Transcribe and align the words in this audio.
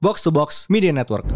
Box 0.00 0.22
to 0.22 0.30
Box 0.30 0.70
Media 0.70 0.92
Network. 0.92 1.26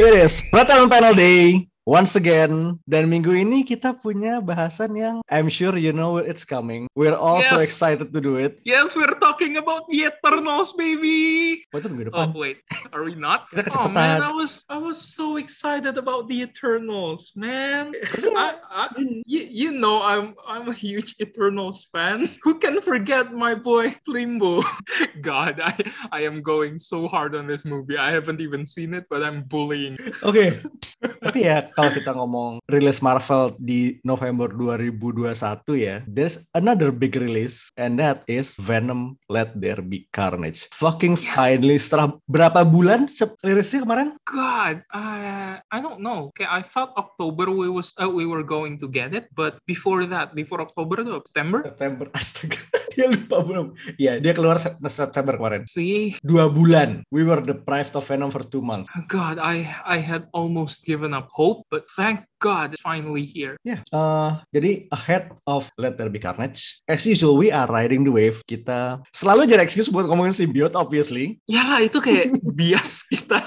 It 0.00 0.14
is 0.16 0.42
Pratama 0.50 0.90
Panel 0.90 1.14
Day 1.14 1.69
once 1.86 2.14
again 2.14 2.76
dan 2.84 3.08
minggu 3.08 3.32
ini 3.32 3.64
kita 3.64 3.96
punya 3.96 4.38
bahasan 4.38 4.92
yang 4.94 5.16
I'm 5.32 5.48
sure 5.48 5.74
you 5.76 5.92
know 5.92 6.20
it's 6.20 6.44
coming. 6.44 6.86
We're 6.94 7.16
also 7.16 7.56
Yes. 7.56 7.66
excited 7.66 8.12
to 8.12 8.20
do 8.20 8.36
it. 8.36 8.60
Yes, 8.64 8.92
we're 8.94 9.16
talking 9.18 9.56
about 9.56 9.88
the 9.88 10.10
Eternals, 10.10 10.76
baby. 10.76 11.62
Oh, 11.72 11.78
itu 11.80 11.88
minggu 11.88 12.10
Oh 12.10 12.26
depan. 12.26 12.36
wait, 12.36 12.58
are 12.92 13.02
we 13.06 13.14
not? 13.14 13.46
Oh 13.78 13.88
man. 13.88 14.20
I 14.20 14.32
was 14.34 14.62
I 14.68 14.76
was 14.76 14.98
so 14.98 15.38
excited 15.38 15.96
about 15.96 16.26
the 16.28 16.42
Eternals, 16.44 17.32
man. 17.34 17.94
I, 18.36 18.58
I, 18.68 18.84
you, 19.24 19.46
you 19.48 19.70
know 19.72 20.02
I'm 20.02 20.34
I'm 20.44 20.68
a 20.68 20.76
huge 20.76 21.16
Eternals 21.22 21.88
fan. 21.90 22.28
Who 22.42 22.58
can 22.58 22.82
forget 22.82 23.32
my 23.32 23.54
boy 23.54 23.94
Limbo? 24.06 24.60
God, 25.22 25.58
I 25.62 25.74
I 26.12 26.26
am 26.26 26.42
going 26.42 26.76
so 26.78 27.06
hard 27.08 27.34
on 27.34 27.46
this 27.46 27.64
movie. 27.64 27.96
I 27.96 28.10
haven't 28.12 28.42
even 28.42 28.66
seen 28.66 28.92
it, 28.92 29.06
but 29.08 29.22
I'm 29.22 29.46
bullying. 29.46 29.96
Oke. 30.26 30.60
Tapi 31.00 31.48
ya 31.48 31.69
kalau 31.76 31.90
kita 31.94 32.10
ngomong 32.14 32.62
rilis 32.70 33.00
Marvel 33.02 33.54
di 33.58 33.98
November 34.02 34.50
2021 34.52 35.76
ya, 35.76 35.96
there's 36.06 36.46
another 36.54 36.90
big 36.90 37.14
release 37.18 37.70
and 37.76 37.98
that 37.98 38.22
is 38.26 38.54
Venom 38.58 39.16
Let 39.30 39.54
There 39.58 39.80
Be 39.80 40.06
Carnage. 40.10 40.66
Fucking 40.76 41.18
Yes. 41.20 41.34
finally 41.34 41.78
setelah 41.78 42.14
berapa 42.30 42.62
bulan 42.62 43.10
rilisnya 43.42 43.82
kemarin? 43.82 44.14
God, 44.24 44.82
uh, 44.94 45.58
I 45.58 45.78
don't 45.82 46.00
know. 46.00 46.30
Okay, 46.32 46.46
I 46.46 46.62
thought 46.62 46.94
October 46.96 47.50
we 47.50 47.66
was 47.66 47.90
uh, 47.98 48.08
we 48.08 48.24
were 48.24 48.46
going 48.46 48.78
to 48.78 48.86
get 48.86 49.12
it, 49.12 49.28
but 49.34 49.58
before 49.66 50.06
that, 50.06 50.32
before 50.32 50.62
October, 50.62 51.02
to 51.02 51.20
September. 51.26 51.66
September. 51.66 52.06
Astaga. 52.18 52.58
Dia 52.98 53.06
lupa 53.06 53.42
belum. 53.46 53.72
Iya, 53.96 54.18
dia 54.18 54.32
keluar 54.34 54.58
Sep- 54.58 54.78
September 54.90 55.38
kemarin. 55.38 55.62
See, 55.70 56.18
Dua 56.26 56.50
bulan. 56.50 57.06
We 57.14 57.22
were 57.22 57.38
deprived 57.38 57.94
of 57.94 58.06
Venom 58.06 58.34
for 58.34 58.42
two 58.42 58.60
months. 58.60 58.90
God, 59.06 59.38
I 59.38 59.66
I 59.86 60.02
had 60.02 60.26
almost 60.34 60.82
given 60.82 61.14
up 61.14 61.30
hope, 61.30 61.62
but 61.70 61.86
thank 61.94 62.26
God 62.40 62.72
it's 62.72 62.82
finally 62.82 63.22
here. 63.22 63.54
Ya, 63.62 63.84
eh, 63.84 64.30
jadi 64.50 64.88
ahead 64.90 65.30
of 65.44 65.68
Let 65.76 66.00
There 66.00 66.08
Be 66.08 66.16
Carnage, 66.18 66.80
as 66.88 67.04
usual 67.04 67.36
we 67.36 67.52
are 67.52 67.68
riding 67.68 68.02
the 68.02 68.10
wave. 68.10 68.40
Kita 68.48 69.04
selalu 69.12 69.44
jadi 69.46 69.60
excuse 69.60 69.92
buat 69.92 70.08
ngomongin 70.08 70.32
symbiote, 70.32 70.72
obviously. 70.74 71.36
Ya 71.44 71.62
lah, 71.68 71.84
itu 71.84 72.00
kayak 72.00 72.32
bias 72.58 73.04
kita. 73.12 73.44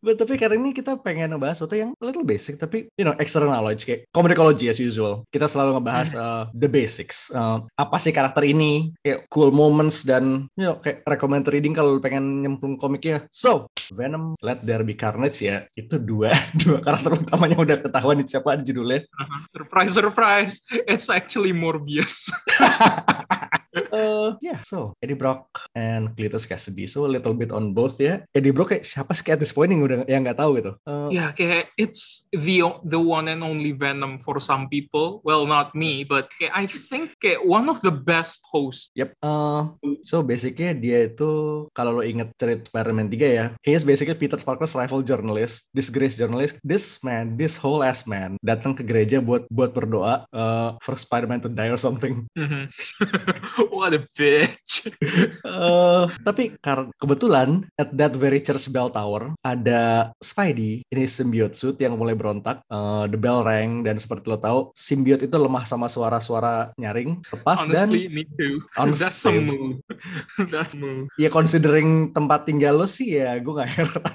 But, 0.00 0.16
tapi 0.16 0.40
kali 0.40 0.56
ini 0.56 0.72
kita 0.72 0.96
pengen 1.04 1.36
ngebahas 1.36 1.60
sesuatu 1.60 1.76
yang 1.76 1.92
a 2.00 2.04
little 2.08 2.24
basic, 2.24 2.56
tapi 2.56 2.88
you 2.96 3.04
know 3.04 3.12
extra 3.20 3.44
knowledge 3.44 3.84
kayak 3.84 4.08
communicology 4.16 4.72
as 4.72 4.80
usual. 4.80 5.28
Kita 5.28 5.44
selalu 5.44 5.76
ngebahas 5.76 6.16
uh, 6.16 6.42
the 6.56 6.66
basics. 6.66 7.28
Uh, 7.28 7.68
apa 7.76 8.00
sih 8.00 8.10
karakter 8.16 8.48
ini? 8.48 8.79
Kayak 9.04 9.28
cool 9.28 9.50
moments 9.52 10.02
dan 10.06 10.48
you 10.56 10.64
know 10.64 10.80
kayak 10.80 11.04
recommend 11.04 11.44
reading 11.52 11.76
kalau 11.76 12.00
pengen 12.00 12.44
nyemplung 12.44 12.80
komiknya. 12.80 13.28
So 13.28 13.68
Venom, 13.92 14.38
Let 14.40 14.62
There 14.62 14.86
Be 14.86 14.94
Carnage 14.94 15.42
ya 15.42 15.66
itu 15.76 15.98
dua 15.98 16.32
dua 16.62 16.80
karakter 16.80 17.20
utamanya 17.20 17.58
udah 17.60 17.76
ketahuan 17.82 18.22
nih 18.22 18.28
siapa 18.30 18.60
judulnya. 18.62 19.04
surprise, 19.56 19.92
surprise! 19.92 20.54
It's 20.88 21.10
actually 21.12 21.52
Morbius. 21.52 22.30
Uh, 23.90 24.34
yeah, 24.40 24.62
so 24.62 24.94
Eddie 25.02 25.18
Brock 25.18 25.46
and 25.74 26.14
Cletus 26.14 26.46
Cassidy, 26.46 26.86
so 26.86 27.06
a 27.06 27.10
little 27.10 27.34
bit 27.34 27.50
on 27.50 27.74
both 27.74 27.98
ya. 27.98 28.22
Eddie 28.32 28.54
Brock 28.54 28.74
kayak 28.74 28.86
siapa 28.86 29.12
sih 29.12 29.26
kayak 29.26 29.38
at 29.38 29.42
this 29.42 29.54
point 29.54 29.70
yang 29.70 29.82
udah 29.82 30.06
yang 30.06 30.22
nggak 30.22 30.38
tahu 30.38 30.58
gitu. 30.62 30.72
Uh, 30.86 31.10
yeah, 31.10 31.30
kayak 31.34 31.70
it's 31.76 32.26
the 32.30 32.62
o- 32.62 32.80
the 32.86 32.98
one 32.98 33.26
and 33.26 33.42
only 33.42 33.74
Venom 33.74 34.16
for 34.18 34.38
some 34.38 34.70
people. 34.70 35.18
Well, 35.26 35.44
not 35.44 35.74
me, 35.74 36.02
but 36.02 36.30
kayak 36.38 36.54
I 36.54 36.64
think 36.66 37.18
kayak 37.18 37.42
one 37.42 37.66
of 37.66 37.82
the 37.82 37.92
best 37.92 38.42
hosts. 38.48 38.90
Yep. 38.94 39.14
Uh, 39.20 39.74
so 40.06 40.22
basically 40.22 40.70
dia 40.78 41.10
itu 41.10 41.66
kalau 41.74 42.00
lo 42.00 42.02
inget 42.06 42.30
cerita 42.38 42.70
Spider-Man 42.70 43.10
3 43.10 43.18
ya, 43.18 43.46
he 43.66 43.74
is 43.74 43.82
basically 43.82 44.14
Peter 44.14 44.38
Parker's 44.38 44.74
rival 44.74 45.02
journalist, 45.02 45.68
disgraced 45.74 46.16
journalist. 46.16 46.62
This 46.62 47.02
man, 47.02 47.34
this 47.34 47.58
whole 47.58 47.82
ass 47.82 48.06
man 48.06 48.38
datang 48.40 48.72
ke 48.76 48.86
gereja 48.86 49.18
buat 49.18 49.46
buat 49.50 49.74
berdoa 49.74 50.24
uh, 50.30 50.76
for 50.80 50.94
Spider-Man 50.94 51.42
to 51.42 51.50
die 51.50 51.72
or 51.72 51.80
something. 51.80 52.24
Mhm. 52.38 52.70
what 53.80 53.96
a 53.96 54.04
bitch. 54.12 54.92
Eh, 55.40 56.04
tapi 56.20 56.52
karena 56.60 56.92
kebetulan 57.00 57.64
at 57.80 57.88
that 57.96 58.12
very 58.12 58.44
church 58.44 58.68
bell 58.68 58.92
tower 58.92 59.32
ada 59.40 60.12
Spidey 60.20 60.84
ini 60.92 61.08
symbiote 61.08 61.56
suit 61.56 61.80
yang 61.80 61.96
mulai 61.96 62.12
berontak. 62.12 62.60
Eh, 62.68 63.04
the 63.08 63.16
bell 63.16 63.40
rang 63.40 63.80
dan 63.80 63.96
seperti 63.96 64.28
lo 64.28 64.36
tahu 64.36 64.58
symbiote 64.76 65.24
itu 65.24 65.36
lemah 65.40 65.64
sama 65.64 65.88
suara-suara 65.88 66.76
nyaring 66.76 67.16
lepas 67.32 67.64
dan 67.72 67.88
Honestly, 67.88 68.12
me 68.12 68.28
too. 68.36 68.60
Honestly. 68.76 69.00
That's 69.00 69.24
a 69.24 69.32
move. 69.40 69.74
That's 70.52 70.74
a 70.76 70.78
move. 70.78 71.08
ya 71.16 71.32
considering 71.32 72.12
tempat 72.12 72.44
tinggal 72.44 72.76
lo 72.76 72.86
sih 72.86 73.16
ya 73.16 73.40
gue 73.40 73.54
gak 73.56 73.70
heran. 73.72 74.14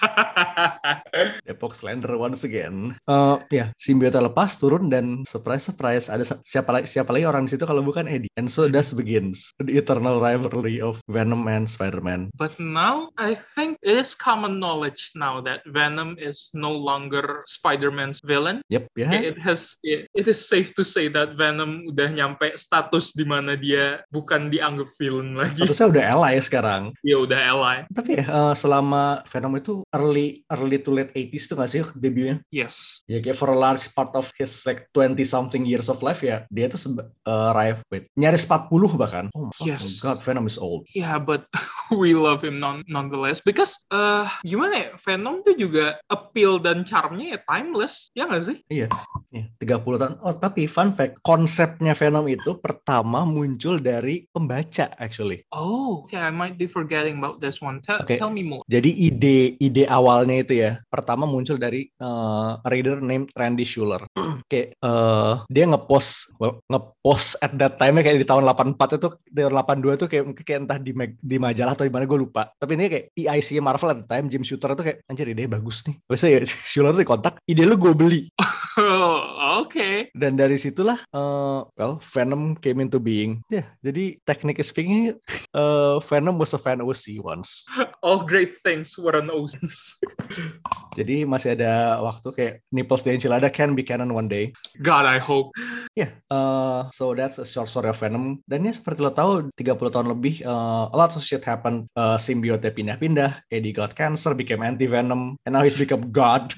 Depok 1.46 1.72
Slender 1.72 2.16
once 2.16 2.44
again. 2.44 2.96
Eh, 3.08 3.36
ya 3.52 3.66
symbiote 3.80 4.20
lepas 4.20 4.56
turun 4.60 4.92
dan 4.92 5.24
surprise 5.24 5.68
surprise 5.68 6.06
ada 6.12 6.24
siapa 6.44 6.74
lagi 6.74 6.86
siapa 6.90 7.14
lagi 7.14 7.24
orang 7.26 7.46
di 7.46 7.56
situ 7.56 7.64
kalau 7.64 7.84
bukan 7.84 8.06
Eddie. 8.10 8.30
And 8.36 8.50
so 8.50 8.66
that 8.68 8.88
begins 8.96 9.52
the 9.60 9.76
eternal 9.76 10.20
rivalry 10.20 10.80
of 10.80 11.00
Venom 11.08 11.46
and 11.48 11.68
Spider-Man. 11.68 12.32
But 12.34 12.56
now, 12.58 13.12
I 13.20 13.36
think 13.56 13.76
it 13.84 14.00
is 14.00 14.16
common 14.16 14.56
knowledge 14.58 15.12
now 15.12 15.40
that 15.44 15.64
Venom 15.68 16.16
is 16.16 16.48
no 16.56 16.72
longer 16.72 17.44
Spider-Man's 17.46 18.20
villain. 18.24 18.64
Yep, 18.72 18.88
ya. 18.96 19.08
It 19.12 19.38
has, 19.38 19.76
it, 19.84 20.08
it 20.16 20.26
is 20.26 20.40
safe 20.40 20.72
to 20.80 20.84
say 20.84 21.12
that 21.12 21.36
Venom 21.36 21.88
udah 21.92 22.08
nyampe 22.12 22.56
status 22.56 23.12
di 23.12 23.24
mana 23.28 23.54
dia 23.54 24.02
bukan 24.08 24.48
dianggap 24.48 24.88
villain 24.96 25.36
lagi. 25.36 25.62
Statusnya 25.62 25.88
udah 25.92 26.04
ally 26.16 26.34
sekarang. 26.40 26.82
Dia 27.04 27.16
udah 27.20 27.40
ally. 27.40 27.76
Tapi 27.92 28.20
ya 28.20 28.24
eh, 28.26 28.54
selama 28.56 29.22
Venom 29.28 29.54
itu 29.56 29.84
early 29.92 30.42
early 30.50 30.78
to 30.78 30.90
late 30.90 31.14
80s 31.14 31.46
tuh 31.46 31.56
gak 31.56 31.70
sih 31.70 31.80
debutnya? 31.94 32.42
Yes. 32.50 33.00
Ya 33.06 33.18
kayak 33.18 33.38
for 33.38 33.50
a 33.50 33.56
large 33.56 33.86
part 33.94 34.10
of 34.12 34.28
his 34.34 34.62
like 34.62 34.90
20 34.92 35.16
something 35.22 35.62
years 35.62 35.86
of 35.86 36.02
life 36.02 36.20
ya, 36.20 36.44
dia 36.50 36.66
tuh 36.66 36.76
seba- 36.76 37.06
eh, 37.06 37.50
rival 37.54 37.82
wait, 37.88 38.04
nyaris 38.14 38.44
40 38.44 38.68
bahkan. 38.94 39.26
Oh 39.32 39.48
my 39.48 39.64
Yes. 39.64 39.98
god, 39.98 40.18
Venom 40.20 40.44
is 40.44 40.58
old. 40.58 40.84
Yeah, 40.90 41.16
but 41.16 41.46
we 41.94 42.12
love 42.12 42.42
him 42.42 42.58
non 42.58 42.82
nonetheless 42.86 43.38
because 43.38 43.78
uh 43.90 44.26
gimana 44.42 44.74
ya 44.74 44.88
Venom 44.98 45.42
tuh 45.42 45.54
juga 45.54 45.98
appeal 46.06 46.58
dan 46.58 46.82
charmnya 46.82 47.34
ya 47.34 47.40
timeless 47.46 48.10
ya 48.12 48.26
nggak 48.26 48.44
sih? 48.44 48.58
Iya, 48.66 48.86
30 49.30 49.62
tahun. 49.96 50.14
Oh, 50.20 50.34
tapi 50.34 50.66
fun 50.66 50.90
fact, 50.90 51.22
konsepnya 51.22 51.94
Venom 51.94 52.26
itu 52.26 52.58
pertama 52.58 53.22
muncul 53.22 53.78
dari 53.78 54.26
pembaca 54.28 54.90
actually. 54.96 55.44
Oh, 55.50 56.06
yeah, 56.08 56.26
I 56.26 56.32
might 56.32 56.56
be 56.56 56.66
forgetting 56.66 57.18
about 57.18 57.38
this 57.38 57.60
one. 57.60 57.78
Tell, 57.80 58.02
Okay. 58.02 58.16
tell 58.16 58.32
me 58.32 58.42
more. 58.42 58.64
Jadi 58.66 58.90
ide 58.90 59.54
ide 59.56 59.84
awalnya 59.86 60.39
itu 60.42 60.54
ya, 60.60 60.80
pertama 60.88 61.24
muncul 61.28 61.56
dari 61.60 61.88
eh, 61.88 62.50
reader 62.66 63.00
named 63.00 63.30
Randy 63.36 63.64
Schuller. 63.66 64.02
kayak 64.50 64.74
eh, 64.76 65.34
dia 65.46 65.64
ngepost 65.68 66.34
well, 66.40 66.58
ngepost 66.66 67.38
at 67.44 67.52
that 67.56 67.78
time 67.78 68.00
kayak 68.00 68.20
di 68.22 68.28
tahun 68.28 68.44
84 68.48 68.98
itu 68.98 69.08
tahun 69.30 69.54
82 69.54 70.00
tuh 70.00 70.08
kayak 70.10 70.24
kayak 70.42 70.58
entah 70.66 70.78
di 70.80 70.92
mag- 70.96 71.20
di 71.20 71.36
majalah 71.38 71.72
atau 71.76 71.86
di 71.86 71.92
mana 71.92 72.04
gue 72.08 72.18
lupa. 72.18 72.50
Tapi 72.58 72.72
ini 72.76 72.90
kayak 72.90 73.06
PIC 73.14 73.48
Marvel 73.62 73.92
at 73.94 73.98
the 74.04 74.08
time 74.08 74.26
Jim 74.26 74.42
Shooter 74.42 74.72
tuh 74.74 74.84
kayak 74.84 74.98
anjir 75.06 75.26
ide 75.30 75.46
bagus 75.46 75.84
nih. 75.86 75.96
Terus 76.06 76.20
ya 76.24 76.40
Schuller 76.70 76.92
tuh 76.96 77.06
kontak, 77.06 77.38
ide 77.46 77.64
lu 77.64 77.76
gue 77.78 77.92
beli. 77.94 78.30
Oh, 78.80 79.66
okay. 79.66 80.14
Dan 80.14 80.38
dari 80.38 80.54
situlah 80.54 80.98
eh, 81.10 81.60
well 81.74 81.98
Venom 82.14 82.54
came 82.54 82.78
into 82.78 83.02
being. 83.02 83.42
Ya, 83.50 83.66
jadi 83.82 84.18
technically 84.22 84.62
speaking 84.62 85.14
eh, 85.54 85.96
Venom 86.06 86.38
was 86.38 86.54
a 86.54 86.60
fan 86.60 86.78
OC 86.78 87.18
once. 87.18 87.66
All 88.06 88.22
great 88.22 88.62
things 88.62 88.94
were 88.94 89.18
an 89.18 89.30
Oceans. 89.30 89.98
Jadi 90.98 91.22
masih 91.22 91.54
ada 91.54 92.02
waktu 92.02 92.28
kayak 92.34 92.54
nipples 92.74 93.06
di 93.06 93.14
enchilada 93.14 93.46
can 93.46 93.78
be 93.78 93.86
canon 93.86 94.10
one 94.10 94.26
day. 94.26 94.50
God, 94.82 95.06
I 95.06 95.22
hope. 95.22 95.54
Ya, 95.94 96.10
eh, 96.10 96.80
so 96.90 97.14
that's 97.14 97.38
a 97.38 97.46
short 97.46 97.70
story 97.70 97.90
of 97.90 97.98
Venom. 97.98 98.42
Dan 98.46 98.66
ya 98.66 98.74
seperti 98.74 98.98
lo 98.98 99.14
tahu 99.14 99.54
30 99.54 99.94
tahun 99.94 100.06
lebih 100.10 100.42
eh, 100.42 100.84
a 100.90 100.96
lot 100.96 101.14
of 101.14 101.22
shit 101.22 101.46
happened. 101.46 101.86
Eh, 101.94 102.18
symbiote 102.18 102.74
pindah-pindah, 102.74 103.46
Eddie 103.54 103.74
got 103.74 103.94
cancer, 103.94 104.34
became 104.34 104.66
anti-venom, 104.66 105.38
and 105.46 105.52
now 105.54 105.62
he's 105.62 105.78
become 105.78 106.10
God. 106.10 106.50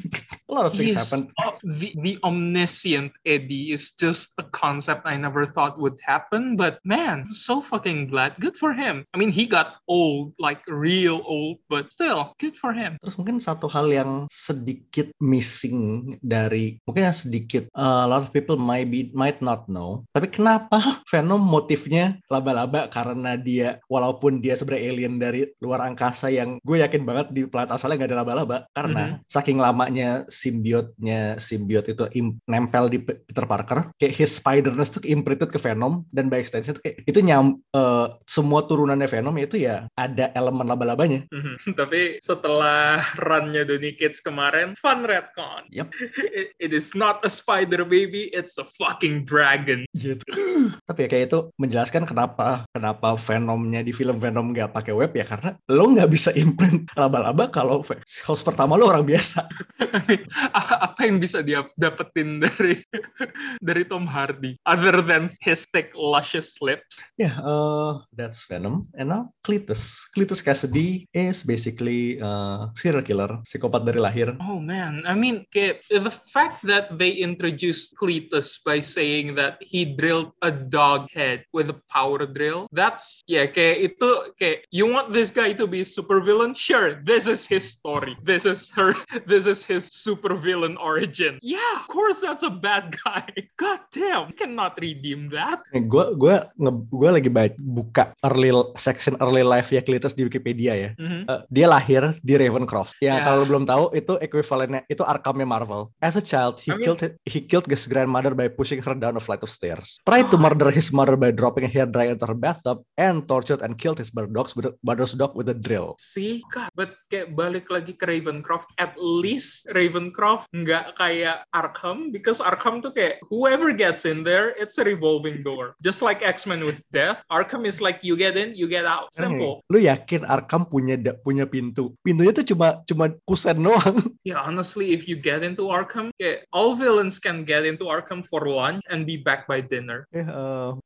A 0.52 0.54
lot 0.54 0.68
of 0.68 0.76
things 0.76 0.92
He's- 0.92 1.00
happen. 1.08 1.32
the 1.64 1.96
the 1.96 2.20
omniscient 2.20 3.16
Eddie 3.24 3.72
is 3.72 3.96
just 3.96 4.36
a 4.36 4.44
concept 4.52 5.08
I 5.08 5.16
never 5.16 5.48
thought 5.48 5.80
would 5.80 5.96
happen. 6.04 6.60
But 6.60 6.78
man, 6.84 7.32
I'm 7.32 7.34
so 7.34 7.64
fucking 7.64 8.12
glad. 8.12 8.36
Good 8.36 8.60
for 8.60 8.76
him. 8.76 9.08
I 9.12 9.16
mean, 9.16 9.32
he 9.32 9.48
got 9.48 9.80
old, 9.88 10.36
like 10.36 10.60
real 10.68 11.24
old, 11.24 11.64
but 11.72 11.88
still, 11.88 12.36
good 12.36 12.52
for 12.52 12.76
him. 12.76 13.00
Terus 13.00 13.16
mungkin 13.16 13.40
satu 13.40 13.66
hal 13.72 13.88
yang 13.88 14.28
sedikit 14.28 15.08
missing 15.18 16.14
dari 16.20 16.76
mungkin 16.84 17.08
yang 17.08 17.16
sedikit 17.16 17.72
uh, 17.72 18.04
a 18.04 18.08
lot 18.08 18.20
of 18.20 18.30
people 18.34 18.60
might 18.60 18.92
be 18.92 19.08
might 19.16 19.40
not 19.40 19.64
know. 19.72 20.04
Tapi 20.12 20.28
kenapa 20.28 21.00
Venom 21.08 21.40
motifnya 21.40 22.20
laba-laba 22.28 22.90
karena 22.92 23.38
dia 23.40 23.80
walaupun 23.88 24.42
dia 24.42 24.58
sebenarnya 24.58 24.84
alien 24.92 25.14
dari 25.16 25.40
luar 25.62 25.80
angkasa 25.86 26.28
yang 26.28 26.58
gue 26.66 26.82
yakin 26.82 27.06
banget 27.06 27.32
di 27.32 27.42
planet 27.48 27.72
asalnya 27.72 28.04
nggak 28.04 28.10
ada 28.12 28.18
laba-laba 28.20 28.58
karena 28.74 29.04
saking 29.30 29.56
lamanya 29.62 30.26
simbiotnya 30.42 31.38
simbiot 31.38 31.86
itu 31.86 32.04
im- 32.18 32.42
nempel 32.50 32.90
di 32.90 32.98
Peter 32.98 33.46
Parker 33.46 33.94
kayak 33.96 34.14
his 34.14 34.34
spiderness 34.34 34.90
tuh 34.90 35.02
imprinted 35.06 35.54
ke 35.54 35.58
Venom 35.62 36.02
dan 36.10 36.26
by 36.26 36.42
extension 36.42 36.74
tuh 36.74 36.82
kayak 36.82 37.06
itu 37.06 37.22
nyam 37.22 37.62
uh, 37.78 38.18
semua 38.26 38.66
turunannya 38.66 39.06
Venom 39.06 39.38
itu 39.38 39.62
ya 39.62 39.86
ada 39.94 40.34
elemen 40.34 40.66
laba-labanya. 40.66 41.22
Mhm. 41.30 41.78
Tapi 41.78 42.18
setelah 42.18 42.98
runnya 43.22 43.62
Donny 43.62 43.94
Kids 43.94 44.18
kemarin, 44.18 44.74
fun 44.74 45.06
retcon. 45.06 45.68
Yep. 45.70 45.94
It, 46.32 46.48
it 46.56 46.72
is 46.72 46.96
not 46.96 47.20
a 47.28 47.30
spider 47.30 47.84
baby, 47.84 48.32
it's 48.32 48.56
a 48.56 48.64
fucking 48.64 49.28
dragon. 49.28 49.84
gitu. 49.92 50.24
Tapi 50.88 51.04
ya 51.04 51.08
kayak 51.08 51.24
itu 51.28 51.38
menjelaskan 51.60 52.08
kenapa 52.08 52.64
kenapa 52.72 53.14
Venomnya 53.20 53.84
di 53.84 53.92
film 53.92 54.16
Venom 54.16 54.56
nggak 54.56 54.72
pakai 54.72 54.96
web 54.96 55.12
ya 55.12 55.28
karena 55.28 55.52
lo 55.68 55.92
nggak 55.92 56.08
bisa 56.08 56.32
imprint 56.32 56.88
laba-laba 56.96 57.52
kalau 57.52 57.84
host 58.24 58.42
pertama 58.42 58.80
lo 58.80 58.88
orang 58.88 59.04
biasa. 59.04 59.44
Apa 60.86 61.06
yang 61.06 61.18
bisa 61.22 61.42
dia 61.42 61.66
dapetin 61.78 62.42
dari 62.42 62.80
dari 63.68 63.82
Tom 63.86 64.06
Hardy 64.08 64.58
other 64.66 65.02
than 65.02 65.30
his 65.40 65.66
thick 65.70 65.92
luscious 65.96 66.58
lips? 66.62 67.04
Ya, 67.18 67.38
uh, 67.40 68.02
that's 68.14 68.44
Venom. 68.46 68.88
And 68.96 69.10
now 69.10 69.34
Cletus. 69.44 70.06
Cletus 70.14 70.42
Cassidy 70.44 71.08
is 71.12 71.42
basically 71.42 72.20
uh, 72.20 72.70
serial 72.78 73.02
killer, 73.02 73.42
psikopat 73.42 73.84
dari 73.86 73.98
lahir. 73.98 74.36
Oh 74.40 74.60
man, 74.60 75.02
I 75.06 75.14
mean, 75.14 75.44
kayak, 75.50 75.84
the 75.90 76.12
fact 76.12 76.62
that 76.66 76.94
they 76.98 77.10
introduced 77.10 77.94
Cletus 77.98 78.60
by 78.62 78.80
saying 78.80 79.34
that 79.36 79.58
he 79.60 79.84
drilled 79.84 80.32
a 80.42 80.50
dog 80.50 81.10
head 81.10 81.44
with 81.52 81.70
a 81.70 81.78
power 81.90 82.24
drill, 82.26 82.66
that's 82.72 83.22
yeah, 83.26 83.46
kayak 83.46 83.92
itu 83.92 84.10
kayak 84.38 84.64
you 84.70 84.86
want 84.86 85.10
this 85.12 85.30
guy 85.30 85.52
to 85.52 85.66
be 85.66 85.82
a 85.82 85.88
supervillain? 85.88 86.54
Sure, 86.54 86.98
this 87.02 87.26
is 87.26 87.46
his 87.46 87.66
story. 87.68 88.16
This 88.22 88.44
is 88.44 88.70
her. 88.76 88.94
This 89.26 89.46
is 89.46 89.64
his 89.64 89.88
supervillain 90.12 90.76
origin. 90.76 91.40
Yeah, 91.40 91.64
of 91.80 91.88
course 91.88 92.20
that's 92.20 92.44
a 92.44 92.52
bad 92.52 92.92
guy. 93.00 93.24
God 93.62 93.80
damn, 93.88 94.28
you 94.28 94.36
cannot 94.36 94.76
redeem 94.76 95.32
that. 95.32 95.64
Gue 95.72 96.12
gua 96.14 96.52
nge- 96.54 96.84
gua 96.92 97.10
lagi 97.16 97.32
baca 97.32 97.56
buka 97.56 98.04
early 98.28 98.52
section 98.76 99.16
early 99.18 99.40
life 99.40 99.72
ya 99.72 99.80
Cletus 99.80 100.12
di 100.12 100.28
Wikipedia 100.28 100.76
ya. 100.76 100.90
Mhm. 101.00 101.24
Uh, 101.24 101.40
dia 101.48 101.64
lahir 101.64 102.12
di 102.20 102.36
Ravencroft. 102.36 103.00
Ya, 103.00 103.16
Ya. 103.16 103.24
kalau 103.24 103.48
belum 103.48 103.64
tahu 103.64 103.88
itu 103.96 104.20
ekuivalennya 104.20 104.84
itu 104.86 105.00
Arkhamnya 105.00 105.48
Marvel. 105.48 105.88
As 105.98 106.14
a 106.14 106.24
child, 106.24 106.60
he 106.60 106.68
I 106.68 106.76
mean- 106.76 106.84
killed 106.84 107.00
he 107.24 107.40
killed 107.40 107.64
his 107.64 107.88
grandmother 107.88 108.36
by 108.36 108.52
pushing 108.52 108.82
her 108.82 108.92
down 108.92 109.16
a 109.16 109.22
flight 109.22 109.40
of 109.40 109.48
stairs. 109.48 109.96
Tried 110.04 110.28
to 110.28 110.36
murder 110.36 110.68
his 110.68 110.92
mother 110.92 111.16
by 111.16 111.30
dropping 111.30 111.64
a 111.64 111.72
hair 111.72 111.86
dryer 111.86 112.12
into 112.12 112.26
her 112.26 112.36
bathtub 112.36 112.84
and 112.98 113.24
tortured 113.24 113.62
and 113.62 113.78
killed 113.78 113.96
his 113.96 114.10
brother 114.10 114.28
dogs 114.28 114.52
with 114.52 114.68
a- 114.68 114.74
brother's 114.82 115.14
dog 115.14 115.32
with 115.32 115.48
a 115.48 115.56
drill. 115.56 115.94
See, 115.96 116.42
God, 116.50 116.68
but 116.74 116.98
kayak 117.08 117.32
balik 117.32 117.70
lagi 117.70 117.94
ke 117.94 118.04
Ravencroft, 118.04 118.68
at 118.76 118.92
least 118.98 119.64
Ravencroft 120.02 120.50
nggak 120.50 120.98
kayak 120.98 121.46
Arkham, 121.54 122.10
because 122.10 122.42
Arkham 122.42 122.82
tuh 122.82 122.90
kayak 122.90 123.22
whoever 123.30 123.70
gets 123.70 124.02
in 124.02 124.26
there, 124.26 124.50
it's 124.58 124.78
a 124.78 124.84
revolving 124.84 125.46
door. 125.46 125.78
Just 125.78 126.02
like 126.02 126.26
X-Men 126.26 126.66
with 126.66 126.82
death, 126.90 127.22
Arkham 127.30 127.62
is 127.62 127.78
like 127.78 128.02
you 128.02 128.18
get 128.18 128.34
in, 128.34 128.58
you 128.58 128.66
get 128.66 128.82
out. 128.82 129.14
Simple. 129.14 129.62
Lu 129.70 129.78
yakin 129.78 130.26
Arkham 130.26 130.66
punya 130.66 130.98
punya 131.22 131.46
pintu? 131.46 131.94
Pintunya 132.02 132.34
tuh 132.34 132.46
cuma 132.54 132.82
cuma 132.88 133.14
kusen 133.22 133.62
doang. 133.62 133.98
Yeah, 134.22 134.38
honestly, 134.38 134.94
if 134.94 135.10
you 135.10 135.18
get 135.18 135.42
into 135.42 135.66
Arkham, 135.66 136.14
kayak 136.14 136.46
all 136.54 136.78
villains 136.78 137.18
can 137.18 137.42
get 137.42 137.66
into 137.66 137.90
Arkham 137.90 138.22
for 138.22 138.46
lunch 138.46 138.78
and 138.86 139.02
be 139.02 139.18
back 139.18 139.50
by 139.50 139.58
dinner. 139.58 140.06
Eh, 140.14 140.22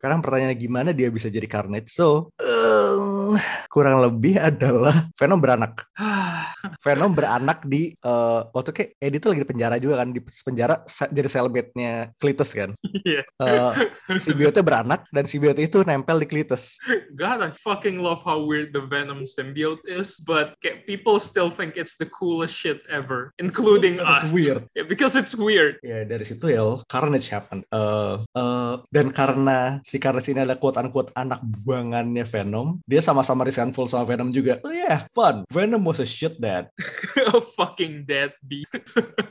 sekarang 0.01 0.25
pertanyaannya 0.25 0.57
gimana 0.57 0.97
dia 0.97 1.13
bisa 1.13 1.29
jadi 1.29 1.45
Carnage? 1.45 1.93
So, 1.93 2.33
eh, 2.41 3.37
kurang 3.69 4.01
lebih 4.01 4.41
adalah 4.41 5.13
Venom 5.21 5.45
beranak. 5.45 5.85
Venom 6.85 7.13
beranak 7.13 7.61
di 7.69 7.93
eh, 7.93 8.41
waktu 8.57 8.73
kayak 8.73 8.91
Eddie 9.07 9.23
tuh 9.23 9.31
lagi 9.33 9.47
di 9.47 9.51
penjara 9.55 9.79
juga 9.79 10.03
kan 10.03 10.11
di 10.11 10.21
penjara 10.21 10.83
jadi 10.87 11.29
cellmate-nya 11.31 12.11
Cletus 12.19 12.51
kan. 12.53 12.75
yes. 13.07 13.27
Eh, 13.39 13.73
Symbiote 14.27 14.61
beranak 14.67 15.07
dan 15.15 15.25
symbiote 15.25 15.63
itu 15.63 15.87
nempel 15.87 16.19
di 16.19 16.27
Cletus. 16.27 16.77
God, 17.15 17.41
I 17.41 17.51
fucking 17.63 18.03
love 18.03 18.21
how 18.27 18.43
weird 18.43 18.75
the 18.75 18.83
Venom 18.83 19.23
symbiote 19.23 19.83
is, 19.87 20.19
but 20.23 20.59
people 20.85 21.23
still 21.23 21.49
think 21.49 21.79
it's 21.79 21.95
the 21.97 22.11
coolest 22.11 22.53
shit 22.53 22.83
ever, 22.91 23.31
including 23.39 24.03
us. 24.03 24.27
it's 24.27 24.35
weird. 24.35 24.67
Yeah, 24.75 24.89
because 24.89 25.15
it's 25.15 25.39
weird. 25.39 25.79
Ya 25.87 26.03
dari 26.03 26.27
situ 26.27 26.51
ya 26.51 26.83
Carnage 26.91 27.31
happened. 27.31 27.63
Eh, 27.71 28.17
eh, 28.23 28.75
dan 28.91 29.15
karena 29.15 29.79
si 29.87 30.03
Carnage 30.03 30.33
ini 30.33 30.43
adalah 30.43 30.59
quote 30.59 30.81
unquote 30.81 31.15
anak 31.15 31.41
buangannya 31.65 32.27
Venom, 32.27 32.83
dia 32.89 32.99
sama-sama 32.99 33.47
resentful 33.47 33.87
sama 33.87 34.09
Venom 34.09 34.35
juga. 34.35 34.59
So 34.65 34.75
yeah, 34.75 35.07
fun. 35.15 35.47
Venom 35.53 35.87
was 35.87 36.03
a 36.03 36.09
shit 36.09 36.37
dad. 36.43 36.69
a 37.37 37.45
fucking 37.45 38.09
deadbeat. 38.09 38.69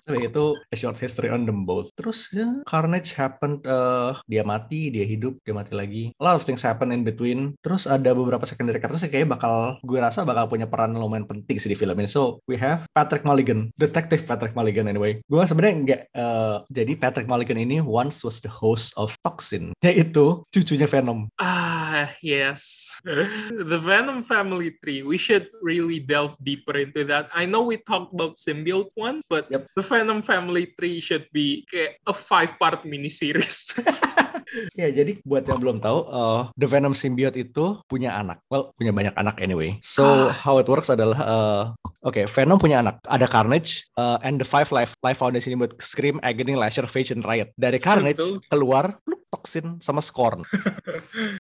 Tapi 0.06 0.30
itu 0.30 0.46
a 0.70 0.76
short 0.78 0.98
history 1.02 1.34
on 1.34 1.44
them 1.44 1.66
both. 1.66 1.90
Terus 1.98 2.30
ya 2.30 2.62
Carnage 2.64 3.18
happened. 3.18 3.66
eh, 3.66 4.12
dia 4.28 4.44
mati, 4.46 4.92
dia 4.94 5.08
hidup, 5.08 5.40
dia 5.42 5.56
mati 5.56 5.74
lagi. 5.74 6.04
A 6.20 6.22
lot 6.22 6.36
of 6.38 6.44
things 6.46 6.62
happen 6.62 6.92
in 6.92 7.02
between. 7.02 7.56
Terus 7.66 7.88
ada 7.90 8.14
beberapa 8.14 8.44
secondary 8.46 8.78
characters 8.78 9.02
yang 9.08 9.14
kayaknya 9.14 9.32
bakal 9.40 9.56
gue 9.82 9.98
rasa 9.98 10.22
bakal 10.22 10.46
punya 10.46 10.68
peran 10.70 10.94
lumayan 10.94 11.26
penting 11.26 11.58
sih 11.58 11.72
di 11.72 11.78
film 11.80 11.96
ini. 11.98 12.06
So 12.06 12.44
we 12.46 12.60
have 12.60 12.86
Patrick 12.92 13.24
Mulligan, 13.24 13.72
Detective 13.80 14.28
Patrick 14.28 14.54
Mulligan 14.54 14.86
anyway. 14.86 15.18
Gue 15.26 15.42
sebenarnya 15.42 15.76
nggak. 15.82 16.02
eh, 16.14 16.58
jadi 16.70 16.94
Patrick 17.00 17.26
Mulligan 17.26 17.58
ini 17.58 17.80
once 17.80 18.22
was 18.22 18.44
the 18.44 18.52
host 18.52 18.92
of 19.00 19.16
Toxin, 19.24 19.72
yaitu 19.80 20.44
cucunya 20.52 20.86
Venom. 20.86 21.32
Ah, 21.40 22.12
yes. 22.20 22.92
the 23.72 23.80
Venom 23.80 24.22
family 24.22 24.76
tree. 24.84 25.02
We 25.02 25.16
should 25.16 25.48
really 25.64 26.04
delve 26.04 26.36
deeper 26.44 26.76
into 26.76 27.08
that. 27.08 27.32
I 27.32 27.48
know 27.48 27.64
we 27.64 27.80
talked 27.80 27.95
about 27.96 28.36
symbiote 28.36 28.92
one, 29.00 29.24
but 29.32 29.48
Yep. 29.48 29.72
the 29.80 29.84
Venom 29.88 30.20
family 30.20 30.76
tree 30.76 31.00
should 31.00 31.26
be 31.32 31.64
kayak 31.72 32.04
a 32.04 32.14
five-part 32.14 32.84
miniseries. 32.84 33.72
Ya, 34.78 34.88
jadi 34.94 35.20
buat 35.26 35.44
yang 35.50 35.58
belum 35.58 35.78
tahu, 35.82 36.06
eh, 36.06 36.42
The 36.60 36.68
Venom 36.70 36.94
symbiote 36.94 37.42
itu 37.42 37.82
punya 37.90 38.14
anak. 38.14 38.40
Well, 38.48 38.78
punya 38.78 38.94
banyak 38.94 39.18
anak 39.18 39.42
anyway. 39.42 39.82
So, 39.82 40.30
how 40.30 40.62
it 40.62 40.70
works 40.70 40.88
adalah, 40.88 41.18
eh, 41.18 41.64
oke, 42.06 42.22
Venom 42.30 42.62
punya 42.62 42.80
anak. 42.80 43.02
Ada 43.10 43.26
Carnage, 43.26 43.90
eh, 43.98 44.18
and 44.22 44.38
the 44.38 44.48
five 44.48 44.70
life 44.70 44.94
life 45.02 45.18
foundation 45.20 45.56
ini 45.56 45.66
buat 45.66 45.74
Scream, 45.82 46.22
Agony, 46.22 46.54
Lasher, 46.54 46.86
Phage, 46.86 47.12
and 47.12 47.26
Riot. 47.26 47.52
Dari 47.58 47.82
Carnage 47.82 48.22
Betul. 48.22 48.46
keluar, 48.48 48.86
Toxin 49.36 49.84
sama 49.84 50.00
Scorn. 50.00 50.42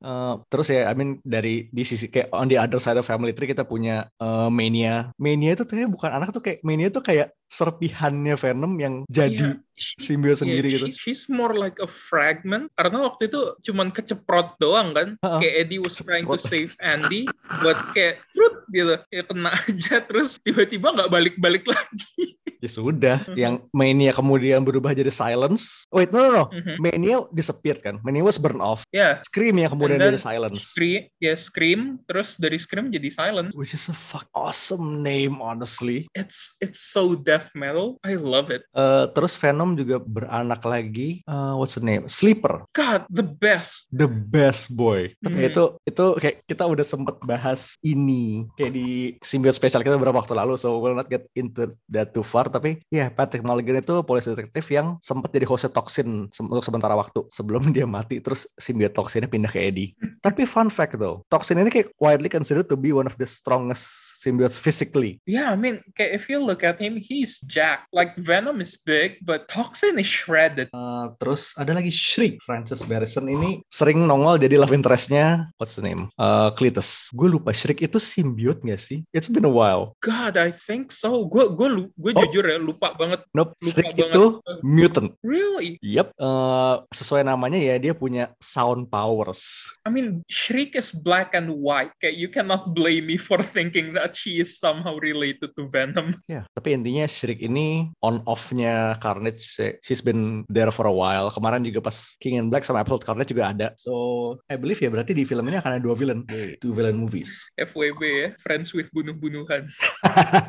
Eh, 0.05 0.35
terus 0.51 0.67
ya, 0.69 0.91
I 0.91 0.93
mean 0.93 1.17
dari 1.25 1.67
di 1.73 1.81
sisi 1.81 2.11
kayak 2.11 2.29
on 2.31 2.45
the 2.45 2.59
other 2.59 2.77
side 2.77 2.99
of 2.99 3.07
family 3.07 3.33
tree 3.33 3.49
kita 3.49 3.65
punya 3.65 4.05
eh, 4.21 4.49
Mania. 4.51 5.09
Mania 5.17 5.55
itu 5.57 5.63
tuh 5.65 5.87
bukan 5.89 6.11
anak 6.11 6.29
tuh 6.35 6.43
kayak 6.43 6.59
Mania 6.61 6.93
tuh 6.93 7.01
kayak 7.01 7.33
serpihannya 7.47 8.35
Venom 8.35 8.73
yang 8.77 8.93
jadi 9.07 9.57
She- 9.75 10.15
simbiote 10.15 10.39
sendiri 10.47 10.67
yeah, 10.71 10.75
gitu. 10.79 10.85
she- 10.95 11.11
She's 11.11 11.27
more 11.27 11.51
like 11.51 11.75
a 11.83 11.89
fragment 11.89 12.71
karena 12.79 13.03
waktu 13.03 13.27
itu 13.27 13.39
cuman 13.61 13.91
keceprot 13.91 14.55
doang 14.57 14.95
kan. 14.95 15.19
Ha-ha. 15.19 15.43
Kayak 15.43 15.55
Eddie 15.67 15.81
was 15.83 15.99
trying 15.99 16.23
to 16.23 16.39
save 16.39 16.71
Andy, 16.79 17.27
buat 17.59 17.75
kayak 17.91 18.23
trut 18.31 18.55
gitu, 18.71 18.95
kayak 19.11 19.25
kena 19.27 19.51
aja 19.67 19.95
terus 20.01 20.39
tiba-tiba 20.39 20.95
nggak 20.95 21.11
balik-balik 21.11 21.67
lagi. 21.67 22.39
Ya 22.63 22.71
sudah, 22.71 23.19
Mhm. 23.27 23.35
yang 23.35 23.53
Mania 23.75 24.15
kemudian 24.15 24.63
berubah 24.63 24.95
jadi 24.95 25.11
Silence. 25.11 25.83
Wait, 25.91 26.15
no 26.15 26.23
no 26.23 26.31
no. 26.31 26.45
Mhm. 26.55 26.79
Mania 26.79 27.17
disappeared 27.29 27.83
kan? 27.83 27.99
Mania 27.99 28.23
was 28.23 28.39
burn 28.39 28.63
off. 28.63 28.87
Ya, 28.95 29.19
Scream 29.27 29.59
yang 29.59 29.75
kemudian 29.75 29.99
jadi 29.99 30.15
Silence. 30.17 30.71
Scream, 30.71 31.11
ya 31.19 31.35
Scream, 31.35 31.99
terus 32.07 32.39
dari 32.39 32.55
Scream 32.55 32.89
jadi 32.89 33.11
Silent. 33.11 33.51
Which 33.53 33.75
is 33.75 33.91
a 33.91 33.93
fuck 33.93 34.31
awesome 34.31 35.03
name 35.03 35.43
honestly. 35.43 36.07
It's 36.15 36.55
it's 36.63 36.79
so 36.79 37.11
death 37.13 37.44
metal. 37.53 37.99
I 38.01 38.15
love 38.15 38.49
it. 38.49 38.65
Eh, 38.71 39.05
terus 39.11 39.35
Venom 39.35 39.75
juga 39.75 39.99
beranak 39.99 40.63
lagi. 40.63 41.21
Eh, 41.21 41.53
what's 41.53 41.75
the 41.75 41.83
name? 41.83 42.07
Sleeper. 42.07 42.65
God, 42.71 43.05
the 43.07 43.21
best. 43.21 43.91
The 43.91 44.07
best 44.07 44.73
boy. 44.73 45.13
Tapi 45.19 45.37
Mhm. 45.37 45.49
itu 45.51 45.63
itu 45.83 46.05
kayak 46.17 46.35
kita 46.45 46.63
udah 46.63 46.81
sempet 46.81 47.15
bahas 47.21 47.75
ini 47.79 48.47
kayak 48.55 48.71
di 48.71 48.87
symbiote 49.21 49.55
spesial 49.55 49.81
kita 49.81 49.95
beberapa 49.95 50.17
waktu 50.17 50.33
lalu. 50.33 50.55
So 50.55 50.79
we'll 50.79 50.95
not 50.95 51.07
get 51.07 51.27
into 51.33 51.75
that 51.89 52.11
too 52.11 52.23
far. 52.23 52.47
Tapi 52.47 52.79
ya 52.87 53.11
Patrick 53.11 53.43
Mulligan 53.43 53.79
itu 53.79 54.01
polisi 54.01 54.31
detektif 54.31 54.71
yang 54.71 54.95
sempet 54.99 55.29
jadi 55.29 55.43
hostnya 55.43 55.69
Toxin 55.69 56.31
se- 56.31 56.41
untuk 56.41 56.63
sementara 56.63 56.95
waktu 56.95 57.27
sebelum 57.27 57.61
dia 57.75 57.83
mati. 57.83 58.17
Terus 58.19 58.47
symbiote 58.55 58.95
Toxinnya 58.95 59.27
pindah 59.27 59.51
ke 59.51 59.59
Eddie. 59.59 59.91
Tapi 60.25 60.41
fun 60.49 60.73
fact 60.73 60.97
though, 60.97 61.21
Toxin 61.29 61.61
ini 61.61 61.69
kayak 61.69 61.93
widely 62.01 62.25
considered 62.25 62.65
to 62.65 62.73
be 62.73 62.89
one 62.89 63.05
of 63.05 63.13
the 63.21 63.29
strongest 63.29 64.17
symbiotes 64.25 64.57
physically. 64.57 65.21
Yeah, 65.29 65.53
I 65.53 65.55
mean, 65.55 65.85
kayak 65.93 66.17
if 66.17 66.23
you 66.25 66.41
look 66.41 66.65
at 66.65 66.81
him, 66.81 66.97
he's 66.97 67.37
jacked. 67.45 67.85
Like 67.93 68.17
Venom 68.17 68.57
is 68.57 68.73
big, 68.73 69.21
but 69.21 69.45
Toxin 69.45 70.01
is 70.01 70.09
shredded. 70.09 70.73
Uh, 70.73 71.13
terus 71.21 71.53
ada 71.61 71.77
lagi 71.77 71.93
Shriek. 71.93 72.41
Francis 72.41 72.81
Barrison 72.81 73.29
ini 73.29 73.61
sering 73.69 74.01
nongol 74.09 74.41
jadi 74.41 74.57
love 74.57 74.73
interestnya, 74.73 75.53
what's 75.61 75.77
the 75.77 75.85
name? 75.85 76.09
Uh, 76.17 76.49
Cletus. 76.57 77.13
Gue 77.13 77.29
lupa 77.29 77.53
Shriek 77.53 77.85
itu 77.85 78.01
symbiote 78.01 78.65
gak 78.65 78.81
sih? 78.81 79.05
It's 79.13 79.29
been 79.29 79.45
a 79.45 79.51
while. 79.53 79.93
God, 80.01 80.41
I 80.41 80.49
think 80.49 80.89
so. 80.89 81.29
Gue 81.29 81.53
gue 81.53 81.85
gue 81.93 82.11
Oh. 82.15 82.23
jujur 82.23 82.47
ya 82.47 82.55
lupa 82.55 82.95
banget. 82.95 83.27
Nope, 83.35 83.53
Lupa 83.59 83.67
Shriek 83.67 83.91
banget. 83.93 84.15
itu 84.15 84.23
mutant. 84.63 85.09
Really? 85.19 85.75
Yep, 85.83 86.15
uh, 86.15 86.87
sesuai 86.95 87.27
namanya 87.27 87.59
ya 87.59 87.75
dia 87.75 87.91
punya 87.91 88.31
sound 88.39 88.87
powers. 88.87 89.67
I 89.83 89.91
mean, 89.91 90.14
Shriek 90.27 90.75
is 90.75 90.91
black 90.93 91.33
and 91.33 91.49
white. 91.49 91.91
Kayak 91.99 92.15
you 92.15 92.29
cannot 92.29 92.75
blame 92.77 93.07
me 93.09 93.17
for 93.17 93.41
thinking 93.55 93.91
that 93.95 94.15
she 94.15 94.39
is 94.39 94.59
somehow 94.59 94.95
related 94.99 95.51
to 95.57 95.67
Venom. 95.69 96.15
Ya, 96.25 96.41
tapi 96.57 96.73
intinya 96.73 97.05
Shriek 97.05 97.37
ini 97.45 97.93
on 98.01 98.19
off-nya 98.25 98.97
Carnage, 98.97 99.61
eh, 99.61 99.77
she's 99.85 100.01
been 100.01 100.41
there 100.49 100.73
for 100.73 100.89
a 100.89 100.95
while. 100.95 101.29
Kemarin 101.29 101.61
juga 101.61 101.85
pas 101.85 102.17
King 102.17 102.41
in 102.41 102.47
Black 102.49 102.65
sama 102.65 102.81
Absolute 102.81 103.05
Carnage 103.05 103.29
juga 103.29 103.53
ada. 103.53 103.67
So, 103.77 104.33
I 104.49 104.57
believe 104.57 104.81
ya 104.81 104.89
berarti 104.89 105.13
di 105.13 105.21
film 105.23 105.45
ini 105.47 105.61
akan 105.61 105.77
ada 105.77 105.81
dua 105.85 105.93
villain. 105.93 106.25
Two 106.59 106.73
villain 106.73 106.97
movies. 106.97 107.45
FWB 107.61 108.01
ya, 108.01 108.29
friends 108.41 108.73
with 108.73 108.89
bunuh-bunuhan. 108.91 109.69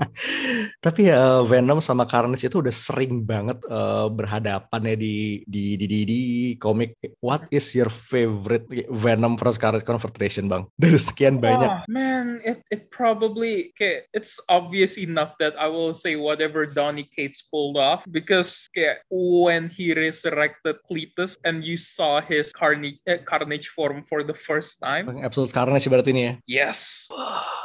tapi 0.86 1.12
ya 1.12 1.44
Venom 1.44 1.78
sama 1.84 2.08
Carnage 2.08 2.48
itu 2.48 2.64
udah 2.64 2.72
sering 2.72 3.22
banget 3.22 3.60
eh, 3.68 4.08
berhadapan 4.10 4.80
ya 4.82 4.96
di 4.96 5.44
di 5.44 5.76
di 5.76 5.86
di, 5.86 6.00
di 6.08 6.20
komik. 6.56 6.96
What 7.20 7.46
is 7.52 7.76
your 7.76 7.92
favorite 7.92 8.66
Venom 8.90 9.36
Carnage 9.54 9.86
confrontation, 9.86 10.50
Bang? 10.50 10.66
Dari 10.82 10.98
sekian 10.98 11.38
banyak. 11.38 11.70
Oh, 11.70 11.86
man, 11.86 12.42
it, 12.42 12.66
it 12.74 12.90
probably 12.90 13.70
kayak 13.78 14.10
it's 14.10 14.42
obvious 14.50 14.98
enough 14.98 15.38
that 15.38 15.54
I 15.54 15.70
will 15.70 15.94
say 15.94 16.18
whatever 16.18 16.66
Donny 16.66 17.06
Cates 17.06 17.46
pulled 17.46 17.78
off 17.78 18.02
because 18.10 18.66
kayak 18.74 19.06
when 19.06 19.70
he 19.70 19.94
resurrected 19.94 20.82
Cletus 20.90 21.38
and 21.46 21.62
you 21.62 21.78
saw 21.78 22.18
his 22.18 22.50
carnage 22.50 22.98
eh, 23.06 23.22
carnage 23.22 23.70
form 23.70 24.02
for 24.02 24.26
the 24.26 24.34
first 24.34 24.82
time. 24.82 25.06
Absolute 25.22 25.54
Carnage 25.54 25.86
berarti 25.86 26.10
ini 26.10 26.22
ya. 26.26 26.32
Yes. 26.66 27.06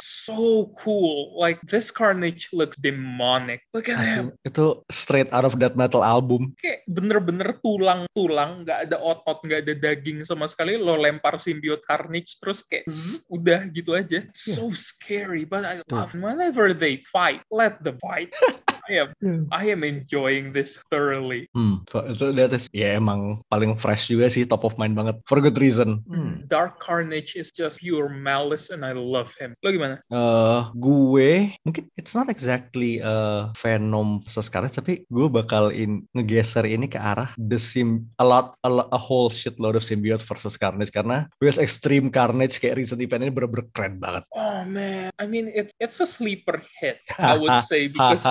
So 0.02 0.70
cool. 0.78 1.34
Like 1.34 1.58
this 1.66 1.90
carnage 1.90 2.52
looks 2.54 2.78
demonic. 2.78 3.66
Look 3.74 3.90
at 3.90 3.98
him. 3.98 4.30
Asli, 4.30 4.46
itu 4.46 4.66
straight 4.92 5.30
out 5.34 5.42
of 5.48 5.58
that 5.58 5.74
metal 5.74 6.04
album. 6.04 6.54
Kayak 6.60 6.86
bener-bener 6.86 7.58
tulang-tulang, 7.64 8.62
nggak 8.62 8.90
ada 8.90 8.96
otot, 9.00 9.42
nggak 9.42 9.66
ada 9.66 9.74
daging 9.74 10.22
sama 10.22 10.46
sekali. 10.46 10.78
Lo 10.78 10.94
lempar 10.94 11.40
symbiote 11.72 11.84
carnage 11.88 12.36
terus 12.36 12.60
kayak 12.64 12.84
zzz, 12.84 13.24
udah 13.32 13.60
gitu 13.72 13.96
aja. 13.96 14.20
So 14.36 14.72
scary, 14.76 15.48
but 15.48 15.64
I 15.64 15.80
love 15.88 16.12
whenever 16.12 16.76
they 16.76 17.00
fight. 17.00 17.40
Let 17.48 17.80
them 17.80 17.96
fight. 18.00 18.36
I 18.90 18.98
am 18.98 19.08
I 19.54 19.70
am 19.70 19.86
enjoying 19.86 20.50
this 20.50 20.82
thoroughly. 20.90 21.46
Hmm, 21.54 21.86
so- 21.86 22.02
itu 22.02 22.34
lihat 22.34 22.50
ya 22.74 22.98
emang 22.98 23.38
paling 23.46 23.78
fresh 23.78 24.10
juga 24.10 24.26
sih, 24.26 24.42
top 24.42 24.66
of 24.66 24.74
mind 24.74 24.98
banget. 24.98 25.22
For 25.30 25.38
good 25.38 25.54
reason. 25.58 26.02
Hmm. 26.10 26.42
Dark 26.50 26.82
Carnage 26.82 27.38
is 27.38 27.54
just 27.54 27.78
pure 27.78 28.10
malice 28.10 28.74
and 28.74 28.82
I 28.82 28.90
love 28.92 29.30
him. 29.38 29.54
Lo 29.62 29.70
gimana? 29.70 30.02
Eh, 30.10 30.60
gue 30.74 31.54
mungkin 31.62 31.86
it's 31.94 32.12
not 32.12 32.26
exactly 32.26 32.98
uh, 32.98 33.54
Venom 33.54 34.26
versus 34.26 34.50
Carnage 34.50 34.74
tapi 34.74 35.06
gue 35.06 35.26
bakal 35.30 35.70
in, 35.70 36.02
ngegeser 36.12 36.66
ini 36.66 36.90
ke 36.90 36.98
arah 36.98 37.30
the 37.38 37.62
sim 37.62 38.10
a 38.18 38.26
lot 38.26 38.58
a, 38.66 38.70
lo- 38.70 38.90
a 38.90 38.98
whole 38.98 39.30
shitload 39.30 39.78
of 39.78 39.86
symbiote 39.86 40.26
versus 40.26 40.58
Carnage 40.58 40.90
karena 40.90 41.30
US 41.40 41.56
Extreme 41.56 42.10
Carnage 42.10 42.58
kayak 42.58 42.82
recent 42.82 42.98
event 42.98 43.22
ini 43.22 43.30
bener-bener 43.30 43.66
keren 43.70 44.02
banget. 44.02 44.26
Oh 44.34 44.66
man, 44.66 45.14
I 45.22 45.24
mean 45.30 45.46
it's 45.48 45.70
it's 45.78 46.02
a 46.02 46.08
sleeper 46.08 46.58
hit, 46.82 46.98
I 47.16 47.38
would 47.38 47.54
say 47.70 47.86
because 47.86 48.26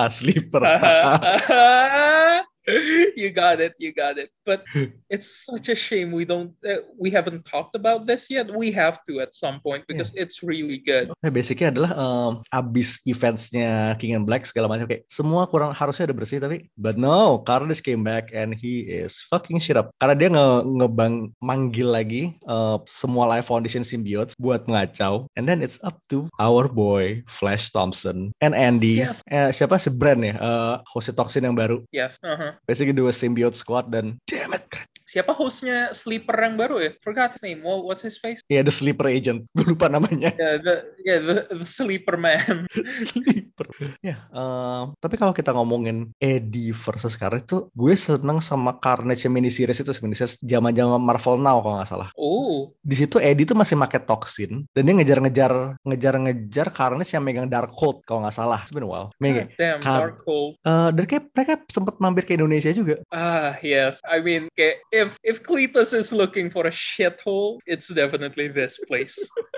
Haha, 0.82 1.18
sleeper. 1.20 2.51
you 3.18 3.30
got 3.30 3.60
it, 3.60 3.74
you 3.78 3.92
got 3.92 4.18
it. 4.18 4.30
But 4.46 4.62
it's 5.10 5.46
such 5.46 5.68
a 5.68 5.74
shame 5.74 6.12
we 6.12 6.24
don't 6.24 6.54
uh, 6.62 6.86
we 6.98 7.10
haven't 7.10 7.44
talked 7.44 7.74
about 7.74 8.06
this 8.06 8.30
yet. 8.30 8.50
We 8.50 8.70
have 8.72 9.02
to 9.10 9.20
at 9.20 9.34
some 9.34 9.60
point 9.60 9.86
because 9.90 10.14
it's 10.14 10.42
really 10.42 10.78
good. 10.78 11.10
Nah, 11.22 11.30
basicnya 11.30 11.74
adalah 11.74 11.90
em, 11.94 12.32
abis 12.54 13.02
eventsnya 13.02 13.98
King 13.98 14.18
and 14.18 14.26
Black 14.26 14.46
segala 14.46 14.70
macam 14.70 14.86
kayak 14.86 15.06
semua 15.10 15.46
kurang 15.50 15.74
harusnya 15.74 16.10
udah 16.10 16.16
bersih 16.18 16.38
tapi 16.38 16.70
but 16.78 16.94
no 16.94 17.42
Carnage 17.42 17.82
came 17.82 18.06
back 18.06 18.30
and 18.30 18.54
he 18.54 18.86
is 18.86 19.22
fucking 19.26 19.58
shit 19.58 19.78
up 19.78 19.90
karena 19.98 20.14
dia 20.14 20.28
nge 20.30 20.48
ngebang 20.78 21.14
manggil 21.42 21.88
lagi 21.90 22.22
eh, 22.38 22.76
semua 22.86 23.26
live 23.30 23.46
foundation 23.46 23.82
symbiotes 23.82 24.34
buat 24.38 24.66
ngacau 24.70 25.26
and 25.34 25.46
then 25.46 25.62
it's 25.62 25.78
up 25.82 25.98
to 26.06 26.26
our 26.38 26.66
boy 26.70 27.22
Flash 27.26 27.70
Thompson 27.74 28.30
and 28.42 28.54
Andy 28.54 29.02
Yes. 29.02 29.22
eh, 29.30 29.50
siapa 29.50 29.78
si 29.78 29.90
Brand 29.90 30.22
ya 30.22 30.34
eh 30.38 30.74
hostnya 30.90 31.18
Toxin 31.18 31.46
yang 31.46 31.58
baru 31.58 31.82
Yes. 31.90 32.16
Uh-huh. 32.22 32.51
Basically 32.66 32.92
dua 32.92 33.10
symbiote 33.10 33.56
squad 33.56 33.90
dan 33.90 34.18
damn 34.28 34.52
it. 34.52 34.66
Siapa 35.04 35.34
hostnya 35.34 35.90
Sleeper 35.90 36.34
yang 36.36 36.56
baru 36.56 36.76
ya? 36.78 36.90
Forgot 37.00 37.34
his 37.36 37.42
name. 37.42 37.60
What, 37.62 37.82
what's 37.84 38.02
his 38.02 38.16
face? 38.18 38.40
ya 38.50 38.60
the 38.60 38.74
sleeper 38.74 39.06
agent 39.08 39.46
gue 39.56 39.74
lupa 39.74 39.86
namanya 39.88 40.34
Yeah, 40.36 40.56
the 40.58 40.74
yeah 41.04 41.18
the, 41.20 41.34
the 41.52 41.66
Sleeper 41.66 42.16
Man. 42.16 42.66
Sleeper. 43.00 43.66
Ya, 44.00 44.26
em, 44.30 44.92
tapi 44.98 45.16
kalau 45.16 45.32
kita 45.32 45.52
ngomongin 45.52 46.10
Eddie 46.18 46.72
versus 46.72 47.14
Carnage 47.14 47.46
tuh, 47.48 47.68
gue 47.72 47.94
seneng 47.94 48.38
sama 48.42 48.76
Carnage 48.78 49.24
yang 49.26 49.34
miniseries 49.34 49.80
itu 49.80 49.92
miniseries 50.02 50.38
zaman-zaman 50.42 50.98
Marvel 51.00 51.38
Now 51.38 51.60
kalau 51.60 51.76
nggak 51.80 51.90
salah. 51.90 52.08
Oh, 52.16 52.72
Di 52.82 52.96
situ 52.98 53.18
Eddie 53.22 53.46
tuh 53.46 53.56
masih 53.56 53.76
pakai 53.78 54.00
toxin 54.04 54.64
dan 54.72 54.82
dia 54.86 54.94
ngejar-ngejar 54.96 55.52
ngejar-ngejar 55.84 56.66
Carnage 56.72 57.12
yang 57.12 57.24
megang 57.24 57.48
Darkhold 57.48 58.02
kalau 58.06 58.24
nggak 58.24 58.36
salah. 58.36 58.60
It's 58.64 58.72
been 58.72 58.86
a 58.86 58.90
while. 58.90 59.10
Megang. 59.20 59.52
Damn 59.56 59.80
Car- 59.84 60.16
Darkhold. 60.16 60.56
Eh, 60.62 60.88
dan 60.96 61.04
kayak 61.04 61.24
mereka 61.32 61.54
sempat 61.68 61.94
mampir 62.00 62.24
ke 62.26 62.34
Indonesia 62.34 62.72
juga. 62.72 62.98
Ah, 63.12 63.56
yes. 63.60 64.00
I 64.08 64.18
mean, 64.24 64.48
kayak, 64.56 64.82
if 64.92 65.16
if 65.24 65.40
Cletus 65.42 65.96
is 65.96 66.12
looking 66.12 66.52
for 66.52 66.68
a 66.68 66.74
shithole, 66.74 67.58
it's 67.64 67.88
definitely 67.88 68.52
this 68.52 68.76
place. 68.84 69.16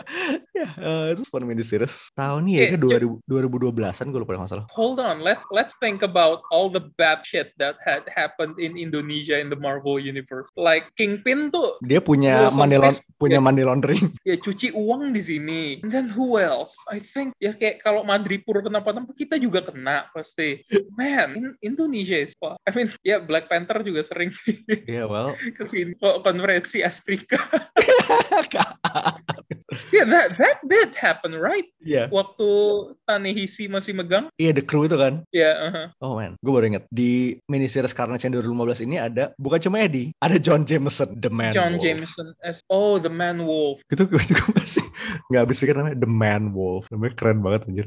ya, 0.58 0.70
eh, 0.78 1.04
itu 1.18 1.26
fun 1.26 1.42
miniseries. 1.44 2.08
Tahun 2.14 2.46
ini 2.46 2.70
ya, 2.70 2.78
ke 2.78 2.78
2000, 2.78 3.26
2012-an 3.26 4.06
gue 4.14 4.20
lupa 4.22 4.30
kalau 4.38 4.42
nggak 4.46 4.52
salah. 4.54 4.66
Hold 4.70 5.02
on, 5.02 5.20
let 5.20 5.42
let's 5.50 5.74
think 5.82 6.06
about 6.06 6.46
all 6.54 6.70
the 6.70 6.88
bad 6.96 7.26
shit 7.26 7.50
that 7.58 7.76
had 7.82 8.06
happened 8.06 8.56
in 8.62 8.78
Indonesia 8.78 9.36
in 9.36 9.50
the 9.50 9.58
Marvel 9.58 9.98
universe. 9.98 10.46
Like 10.54 10.88
Kingpin 10.94 11.50
tuh 11.50 11.82
Dia 11.82 11.98
punya 11.98 12.54
money, 12.54 12.78
laun- 12.78 13.02
punya 13.18 13.42
ya. 13.42 13.44
money 13.44 13.62
laundering. 13.66 14.14
ya 14.28 14.38
cuci 14.38 14.70
uang 14.72 15.10
di 15.10 15.20
sini. 15.20 15.62
And 15.82 15.90
then 15.90 16.06
who 16.06 16.38
else? 16.38 16.78
I 16.86 17.02
think 17.02 17.34
ya 17.42 17.50
kayak 17.52 17.82
kalau 17.82 18.06
Madripur 18.06 18.62
kenapa-napa 18.62 19.10
kita 19.12 19.36
juga 19.42 19.66
kena 19.66 20.06
pasti. 20.14 20.62
Man, 20.98 21.34
in 21.34 21.74
Indonesia 21.74 22.14
is 22.22 22.38
fun. 22.38 22.54
I 22.62 22.70
mean, 22.70 22.94
ya 23.02 23.18
Black 23.18 23.50
Panther 23.50 23.82
juga 23.82 24.06
sering 24.06 24.30
Ya, 24.86 25.08
well. 25.08 25.23
Sini 25.64 25.96
kok 25.96 26.26
konferensi 26.26 26.84
Afrika. 26.84 27.38
yeah, 29.94 30.06
that 30.06 30.36
that 30.36 30.58
did 30.68 30.92
happen, 30.94 31.34
right? 31.34 31.66
Iya. 31.80 32.12
Waktu 32.12 32.48
Tanehisi 33.08 33.66
masih 33.66 33.96
megang. 33.96 34.28
Iya, 34.36 34.56
The 34.56 34.64
Crew 34.64 34.84
itu 34.84 34.96
kan. 34.98 35.24
Ya, 35.32 35.56
uh-huh. 35.70 35.86
Oh 36.04 36.20
man, 36.20 36.36
gue 36.40 36.52
baru 36.52 36.66
inget 36.68 36.84
di 36.92 37.40
miniseries 37.48 37.96
Carnage 37.96 38.26
yang 38.26 38.36
2015 38.36 38.86
ini 38.86 38.96
ada 39.00 39.32
bukan 39.40 39.60
cuma 39.60 39.82
Eddie, 39.82 40.12
ada 40.20 40.36
John 40.36 40.68
Jameson, 40.68 41.16
The 41.18 41.30
Man 41.32 41.56
John 41.56 41.78
Wolf. 41.78 41.84
Jameson 41.84 42.26
as 42.44 42.60
oh 42.68 43.00
the 43.00 43.12
Man 43.12 43.48
Wolf. 43.48 43.80
Gue 43.88 44.04
gue 44.04 44.20
masih 44.52 44.84
nggak 45.32 45.42
habis 45.48 45.58
pikir 45.60 45.74
namanya 45.76 45.98
The 45.98 46.10
Man 46.10 46.52
Wolf, 46.52 46.88
namanya 46.92 47.12
keren 47.16 47.40
banget 47.40 47.60
anjir. 47.70 47.86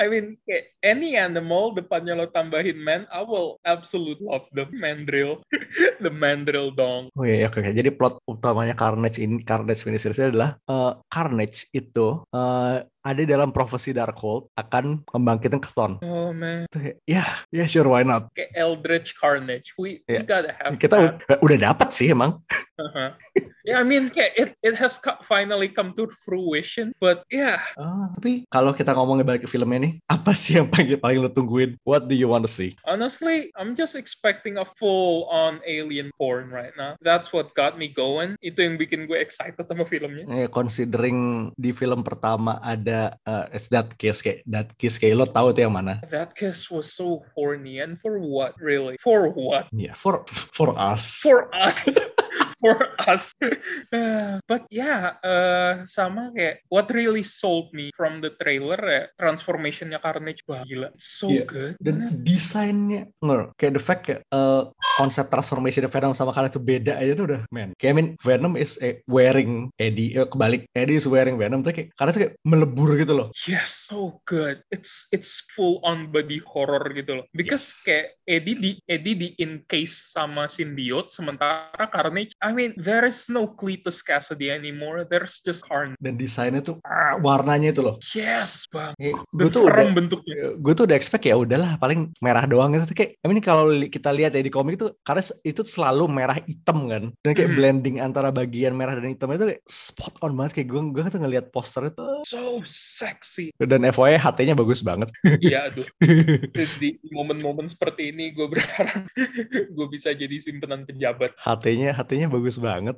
I 0.00 0.08
mean, 0.08 0.40
kayak 0.48 0.71
any 0.82 1.14
animal 1.14 1.72
depannya 1.72 2.18
lo 2.18 2.26
tambahin 2.28 2.76
man, 2.76 3.06
I 3.08 3.22
will 3.22 3.56
absolutely 3.62 4.26
love 4.26 4.46
the 4.52 4.66
mandrill, 4.74 5.46
the 6.04 6.10
mandrill 6.10 6.74
dong. 6.74 7.08
Oh 7.14 7.24
iya, 7.24 7.46
iya, 7.46 7.46
oke, 7.48 7.62
oke. 7.62 7.70
Jadi 7.72 7.90
plot 7.94 8.14
utamanya 8.26 8.74
Carnage 8.74 9.22
ini, 9.22 9.40
Carnage 9.46 9.86
miniseries 9.86 10.20
adalah 10.20 10.58
eh, 10.66 10.92
Carnage 11.08 11.70
itu 11.72 12.26
eh, 12.34 12.76
ada 13.02 13.22
dalam 13.22 13.50
profesi 13.50 13.90
Darkhold 13.90 14.46
akan 14.54 15.02
membangkitkan 15.10 15.58
keton. 15.58 15.92
Oh 16.02 16.30
man, 16.30 16.66
Ya, 17.04 17.26
ya 17.50 17.66
sure 17.66 17.86
why 17.86 18.02
not. 18.02 18.30
kayak 18.32 18.54
Eldritch 18.54 19.14
Carnage. 19.14 19.74
We 19.74 20.02
we 20.06 20.18
Yeah. 20.18 20.24
gotta 20.24 20.54
have 20.54 20.78
Kita 20.78 21.18
that. 21.26 21.38
udah, 21.38 21.58
dapat 21.60 21.90
sih 21.90 22.10
emang. 22.10 22.38
Uh-huh. 22.78 23.14
Yeah, 23.62 23.78
I 23.78 23.86
mean, 23.86 24.10
kayak 24.10 24.34
it 24.34 24.50
it 24.62 24.74
has 24.74 24.98
finally 25.22 25.70
come 25.70 25.94
to 25.94 26.10
fruition, 26.22 26.90
but 26.98 27.22
yeah, 27.30 27.62
Ah, 27.78 28.10
tapi 28.10 28.42
kalau 28.50 28.74
kita 28.74 28.90
ngomongin 28.90 29.22
balik 29.22 29.46
ke 29.46 29.50
filmnya 29.50 29.86
nih, 29.86 29.92
apa 30.10 30.34
sih 30.34 30.58
yang 30.58 30.66
paling 30.66 30.98
paling 30.98 31.18
lo 31.22 31.30
tungguin? 31.30 31.78
What 31.86 32.10
do 32.10 32.14
you 32.14 32.26
want 32.26 32.42
to 32.42 32.50
see? 32.50 32.74
honestly, 32.82 33.54
I'm 33.54 33.74
just 33.74 33.94
expecting 33.94 34.58
a 34.58 34.66
full-on 34.66 35.62
alien 35.62 36.10
porn 36.18 36.50
right 36.50 36.74
now. 36.74 36.98
That's 37.00 37.30
what 37.30 37.54
got 37.54 37.78
me 37.78 37.86
going. 37.88 38.34
Itu 38.42 38.66
yang 38.66 38.76
bikin 38.76 39.06
gue 39.06 39.18
excited 39.18 39.62
sama 39.62 39.86
filmnya. 39.86 40.26
Eh, 40.26 40.50
considering 40.50 41.50
di 41.54 41.70
film 41.70 42.02
pertama 42.02 42.58
ada 42.58 42.91
uh, 43.26 43.44
it's 43.52 43.68
that 43.72 43.96
kiss 43.98 44.20
kayak 44.20 44.44
that 44.48 44.68
kiss 44.76 45.00
kayak 45.00 45.16
lo 45.18 45.26
tahu 45.26 45.52
tuh 45.56 45.64
yang 45.64 45.74
mana? 45.74 46.00
That 46.12 46.36
kiss 46.36 46.68
was 46.70 46.92
so 46.92 47.24
horny, 47.32 47.80
and 47.80 47.96
for 47.98 48.20
what, 48.20 48.54
really? 48.60 48.96
For 49.00 49.28
what? 49.32 49.68
Iya, 49.72 49.96
for 49.96 50.24
for 50.28 50.72
us. 50.76 51.24
For 51.24 51.48
us. 51.52 51.76
for 52.62 52.78
us. 53.10 53.34
but 54.50 54.62
yeah, 54.70 55.18
uh, 55.26 55.82
sama 55.84 56.30
kayak 56.30 56.62
what 56.70 56.86
really 56.94 57.26
sold 57.26 57.68
me 57.74 57.90
from 57.92 58.22
the 58.22 58.30
trailer 58.38 58.78
ya 58.78 59.02
transformationnya 59.18 59.98
Carnage 59.98 60.46
wah 60.46 60.62
gila 60.62 60.94
so 60.94 61.26
Iya. 61.26 61.44
good. 61.48 61.72
dan 61.82 62.22
desainnya 62.22 63.10
nggak 63.18 63.56
kayak 63.58 63.72
the 63.74 63.82
fact 63.82 64.02
kayak 64.06 64.20
uh, 64.30 64.70
konsep 64.96 65.26
transformation 65.26 65.82
Venom 65.90 66.14
sama 66.14 66.30
Carnage 66.30 66.54
itu 66.54 66.62
beda 66.62 66.94
aja 67.00 67.12
tuh 67.16 67.26
udah 67.26 67.42
man 67.50 67.74
kayak 67.80 67.92
I 67.92 67.96
mean 67.96 68.08
Venom 68.22 68.54
is 68.54 68.78
eh, 68.78 69.02
wearing 69.10 69.72
Eddie 69.76 70.14
eh, 70.14 70.28
kebalik 70.28 70.68
Eddie 70.76 71.00
is 71.00 71.08
wearing 71.08 71.40
Venom 71.40 71.64
tuh 71.66 71.74
kayak 71.74 71.90
Carnage 71.96 72.18
kayak 72.20 72.34
melebur 72.46 72.94
gitu 72.94 73.16
loh 73.16 73.28
Yes, 73.42 73.88
so 73.90 74.22
good. 74.22 74.62
It's 74.70 75.08
it's 75.10 75.42
full 75.50 75.82
on 75.82 76.12
body 76.12 76.38
horror 76.46 76.84
gitu 76.94 77.18
loh. 77.20 77.26
Because 77.34 77.64
Yes. 77.64 77.82
kayak 77.82 78.06
Eddie 78.22 78.56
di 78.56 78.70
Eddie 78.86 79.16
di 79.18 79.28
encase 79.40 80.12
sama 80.14 80.46
symbiote 80.46 81.10
sementara 81.10 81.88
Carnage, 81.90 82.36
I 82.38 82.51
mean 82.52 82.70
there 82.76 83.02
is 83.02 83.26
no 83.26 83.48
Cletus 83.48 83.98
Cassidy 83.98 84.48
anymore. 84.48 85.02
There's 85.02 85.40
just 85.40 85.64
Carnage. 85.64 85.96
dan 85.98 86.14
desainnya 86.14 86.60
tuh 86.60 86.76
ah, 86.82 87.16
warnanya 87.16 87.70
itu 87.70 87.80
loh 87.80 87.96
Yes, 88.12 88.68
bang. 88.68 88.92
gue 88.98 89.16
Dan 89.32 89.48
tuh 89.48 89.64
udah 89.64 89.88
bentuknya. 89.90 90.52
gue 90.54 90.72
tuh 90.72 90.84
udah 90.84 90.94
expect 90.94 91.24
ya 91.24 91.34
udahlah 91.34 91.74
paling 91.76 92.12
merah 92.18 92.44
doang 92.44 92.72
gitu 92.72 92.92
kayak 92.92 93.16
I 93.18 93.26
mean 93.26 93.40
kalau 93.40 93.64
kita 93.82 94.10
lihat 94.10 94.32
ya 94.32 94.40
di 94.40 94.50
komik 94.50 94.76
itu 94.76 94.92
karena 95.00 95.22
itu 95.42 95.62
selalu 95.62 96.04
merah 96.06 96.36
hitam 96.38 96.86
kan 96.86 97.10
dan 97.18 97.32
kayak 97.32 97.48
Mhm. 97.48 97.56
blending 97.56 97.96
antara 97.98 98.28
bagian 98.28 98.72
merah 98.72 98.92
dan 98.92 99.08
hitam 99.08 99.30
itu 99.30 99.48
kayak 99.48 99.62
spot 99.64 100.18
on 100.20 100.34
banget 100.34 100.58
kayak 100.58 100.68
gue 100.68 100.80
gue 100.90 101.02
tuh 101.06 101.18
ngelihat 101.18 101.46
poster 101.48 101.86
itu 101.86 102.04
So 102.22 102.60
sexy. 102.66 103.54
dan 103.56 103.80
FYI 103.82 104.18
HT-nya 104.18 104.52
bagus 104.52 104.82
banget 104.82 105.08
Iya, 105.38 105.70
aduh. 105.70 105.86
Di 106.52 106.90
di 106.98 107.10
momen-momen 107.10 107.66
seperti 107.66 108.10
ini 108.10 108.30
gue 108.30 108.44
berharap 108.44 109.06
gue 109.76 109.86
bisa 109.88 110.10
jadi 110.12 110.34
simpenan 110.34 110.82
pejabat. 110.82 111.38
HT-nya 111.38 111.94
HT-nya 111.94 112.26
bagus 112.26 112.41
banget 112.58 112.96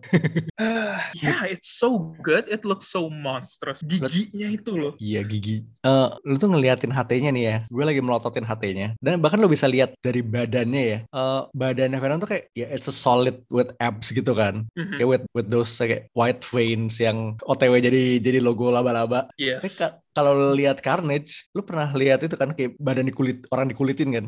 Ah, 0.57 1.03
yeah, 1.19 1.45
it's 1.45 1.75
so 1.75 2.15
good. 2.23 2.47
It 2.47 2.63
looks 2.63 2.87
so 2.89 3.11
monstrous. 3.11 3.83
Giginya 3.83 4.49
itu 4.49 4.73
loh. 4.79 4.93
Iya 4.97 5.27
gigi. 5.27 5.67
Eh, 5.83 6.09
lu 6.25 6.39
tuh 6.39 6.55
ngeliatin 6.55 6.95
HT-nya 6.95 7.31
nih 7.35 7.45
ya. 7.45 7.57
Gue 7.67 7.85
lagi 7.85 7.99
melototin 7.99 8.47
HT-nya. 8.47 8.95
Dan 9.03 9.19
bahkan 9.19 9.43
lu 9.43 9.51
bisa 9.51 9.67
lihat 9.67 9.99
dari 10.01 10.23
badannya 10.23 10.83
ya. 10.87 10.99
Eh 11.05 11.43
badannya 11.53 11.99
Venom 11.99 12.23
tuh 12.23 12.31
kayak 12.31 12.45
ya 12.55 12.71
it's 12.71 12.87
a 12.87 12.95
solid 12.95 13.43
with 13.51 13.75
abs 13.83 14.15
gitu 14.15 14.33
kan. 14.33 14.65
Mhm. 14.79 14.97
Kayak 14.97 15.09
with 15.11 15.25
with 15.35 15.49
those 15.51 15.75
kayak 15.75 16.07
white 16.15 16.41
veins 16.47 17.03
yang 17.03 17.35
OTW 17.43 17.83
jadi 17.83 18.23
jadi 18.23 18.39
logo 18.39 18.71
laba-laba. 18.71 19.27
Tapi 19.35 19.69
Yes. 19.69 19.77
ka- 19.77 19.99
kalau 20.15 20.55
lihat 20.55 20.79
Carnage, 20.79 21.51
lu 21.59 21.67
pernah 21.67 21.91
lihat 21.91 22.23
itu 22.23 22.39
kan 22.39 22.55
kayak 22.55 22.79
badan 22.79 23.11
dikulit 23.11 23.43
orang 23.51 23.67
dikulitin 23.67 24.15
kan. 24.15 24.25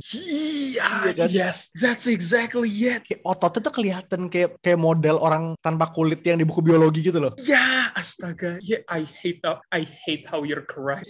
Iya, 0.77 0.89
Iya 1.09 1.13
kan? 1.17 1.29
yes, 1.33 1.59
that's 1.81 2.05
exactly 2.05 2.69
it. 2.69 3.01
Kayak 3.09 3.25
ototnya 3.25 3.61
tuh 3.65 3.75
kelihatan 3.81 4.21
kayak 4.29 4.61
kayak 4.61 4.77
model 4.77 5.17
orang 5.19 5.57
tanpa 5.65 5.89
kulit 5.91 6.21
yang 6.23 6.37
di 6.37 6.45
buku 6.45 6.61
biologi 6.61 7.01
gitu 7.01 7.17
loh. 7.17 7.33
Ya, 7.41 7.89
astaga. 7.97 8.61
Yeah, 8.61 8.85
I 8.93 9.09
hate 9.09 9.41
how 9.41 9.65
I 9.73 9.89
hate 9.89 10.29
how 10.29 10.45
you're 10.45 10.69
correct. 10.69 11.09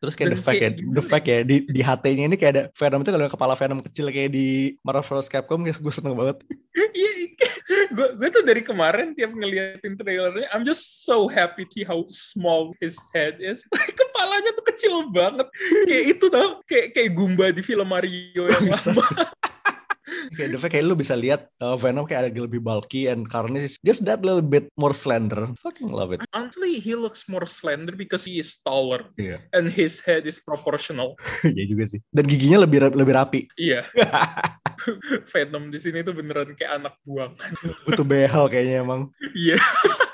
Terus 0.00 0.14
kayak 0.16 0.28
Dan 0.32 0.36
the 0.36 0.40
fact 0.40 0.56
ya, 0.56 0.60
kayak 0.64 0.74
the 0.76 0.82
gimana 0.88 1.04
fact 1.04 1.26
ya 1.28 1.38
di 1.44 1.56
di 1.68 1.80
HT-nya 1.84 2.24
ini 2.32 2.36
kayak 2.40 2.52
ada 2.56 2.62
Venom 2.72 3.00
itu 3.04 3.10
kalau 3.12 3.28
kepala 3.28 3.54
Venom 3.60 3.80
kecil 3.84 4.08
kayak 4.08 4.30
di 4.32 4.76
Marvel 4.80 5.20
vs 5.20 5.28
Capcom, 5.28 5.60
guys, 5.60 5.76
gue 5.76 5.92
seneng 5.92 6.16
banget. 6.16 6.40
Iya, 6.74 7.10
gue 7.94 8.08
gue 8.18 8.28
tuh 8.28 8.42
dari 8.42 8.60
kemarin 8.60 9.14
tiap 9.14 9.30
ngeliatin 9.32 9.94
trailernya, 9.94 10.50
I'm 10.50 10.66
just 10.66 11.06
so 11.06 11.30
happy 11.30 11.64
to 11.64 11.86
how 11.86 12.04
small 12.10 12.74
his 12.82 12.98
head 13.14 13.38
is. 13.38 13.62
Kepalanya 14.00 14.50
tuh 14.58 14.66
kecil 14.74 14.94
banget. 15.14 15.46
Kayak 15.86 16.04
itu 16.18 16.26
tau, 16.28 16.60
kayak 16.66 16.92
kayak 16.92 17.10
Goomba 17.14 17.54
di 17.54 17.62
film 17.62 17.86
Mario 17.88 18.50
yang 18.50 18.66
lama. 18.68 19.06
kayak 20.32 20.48
the 20.54 20.58
fact 20.58 20.72
kayak 20.72 20.86
lu 20.88 20.96
bisa 20.96 21.12
lihat 21.12 21.46
uh, 21.60 21.76
Venom 21.76 22.08
kayak 22.08 22.32
agak 22.32 22.48
lebih 22.48 22.64
bulky 22.64 23.06
and 23.06 23.28
Carnage 23.28 23.76
just 23.84 24.04
that 24.08 24.24
little 24.24 24.40
bit 24.44 24.72
more 24.80 24.96
slender. 24.96 25.52
Fucking 25.60 25.92
love 25.92 26.16
it. 26.16 26.24
Honestly, 26.32 26.80
he 26.80 26.96
looks 26.96 27.28
more 27.28 27.44
slender 27.44 27.92
because 27.92 28.24
he 28.24 28.40
is 28.40 28.56
taller 28.64 29.04
Iya. 29.16 29.44
and 29.52 29.68
his 29.68 30.00
head 30.00 30.24
is 30.24 30.40
proportional. 30.40 31.16
Iya 31.54 31.64
juga 31.70 31.84
sih. 31.86 32.00
Dan 32.10 32.24
giginya 32.26 32.64
lebih 32.64 32.88
lebih 32.96 33.14
rapi. 33.14 33.40
Iya. 33.60 33.84
Venom 35.32 35.72
di 35.72 35.78
sini 35.80 36.04
tuh 36.04 36.12
beneran 36.12 36.52
kayak 36.56 36.82
anak 36.82 36.94
buangan. 37.08 37.50
Butuh 37.88 38.04
behel 38.04 38.44
kayaknya 38.48 38.84
emang. 38.84 39.08
Iya. 39.32 39.56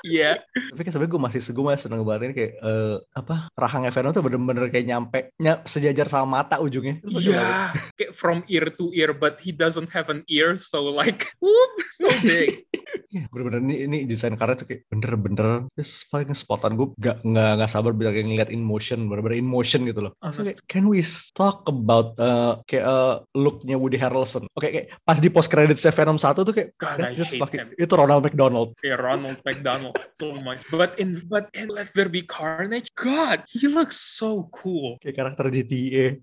Iya. 0.01 0.41
Tapi 0.41 0.81
kan 0.81 0.91
sebenarnya 0.93 1.13
gue 1.13 1.21
masih 1.21 1.39
gue 1.53 1.65
masih 1.65 1.83
seneng 1.85 2.01
banget 2.01 2.21
ini 2.29 2.33
kayak 2.33 2.53
eh, 2.57 2.97
apa 3.13 3.35
rahangnya 3.53 3.91
Venom 3.93 4.11
tuh 4.15 4.23
bener-bener 4.25 4.65
kayak 4.73 4.87
nyampe 4.87 5.19
ny- 5.37 5.61
sejajar 5.67 6.07
sama 6.09 6.41
mata 6.41 6.57
ujungnya. 6.57 6.97
Iya, 7.05 7.75
kayak 7.99 8.11
from 8.17 8.41
ear 8.49 8.71
to 8.73 8.89
ear, 8.95 9.13
but 9.13 9.37
he 9.37 9.53
doesn't 9.53 9.89
have 9.93 10.09
an 10.09 10.25
ear, 10.31 10.57
so 10.57 10.89
like, 10.89 11.29
whoop, 11.37 11.73
so 11.97 12.09
big. 12.25 12.65
Iya, 13.11 13.27
bener-bener 13.27 13.59
ini, 13.59 13.75
ini 13.83 13.97
desain 14.07 14.39
karya 14.39 14.55
tuh 14.55 14.71
kayak 14.71 14.87
bener-bener 14.87 15.67
just 15.75 16.07
paling 16.07 16.31
spot 16.31 16.63
on 16.63 16.79
gue 16.79 16.95
gak, 16.95 17.19
gak, 17.21 17.51
gak 17.59 17.67
sabar 17.67 17.91
bisa 17.91 18.07
kayak 18.07 18.23
ngeliat 18.23 18.47
in 18.47 18.63
motion 18.63 19.11
bener-bener 19.11 19.35
in 19.35 19.43
motion 19.43 19.83
gitu 19.83 20.07
loh 20.07 20.15
Maksudnya 20.23 20.55
kayak, 20.55 20.63
can 20.71 20.87
we 20.87 21.03
talk 21.35 21.67
about 21.67 22.15
uh, 22.15 22.55
kayak 22.63 22.87
uh, 22.87 23.19
looknya 23.35 23.75
Woody 23.75 23.99
Harrelson 23.99 24.47
oke 24.55 24.63
kayak 24.63 24.95
pas 25.03 25.19
di 25.19 25.27
post 25.27 25.51
credit 25.51 25.75
Venom 25.75 26.15
1 26.15 26.39
tuh 26.39 26.55
kayak 26.55 26.71
God, 26.79 27.11
just 27.11 27.35
fucking- 27.35 27.75
him. 27.75 27.75
itu 27.75 27.91
Ronald 27.91 28.23
McDonald 28.23 28.79
Yeah, 28.79 28.95
Ronald 28.95 29.43
McDonald 29.43 29.99
so 30.15 30.31
much. 30.39 30.63
But 30.71 30.95
in 30.95 31.27
but 31.27 31.51
in 31.51 31.67
Let 31.67 31.91
There 31.91 32.07
Be 32.07 32.23
Carnage, 32.23 32.87
God, 32.95 33.43
he 33.51 33.67
looks 33.67 33.99
so 33.99 34.47
cool. 34.55 34.95
kayak 35.03 35.19
karakter 35.19 35.51
GTA 35.51 36.15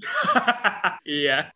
Iya. 1.04 1.52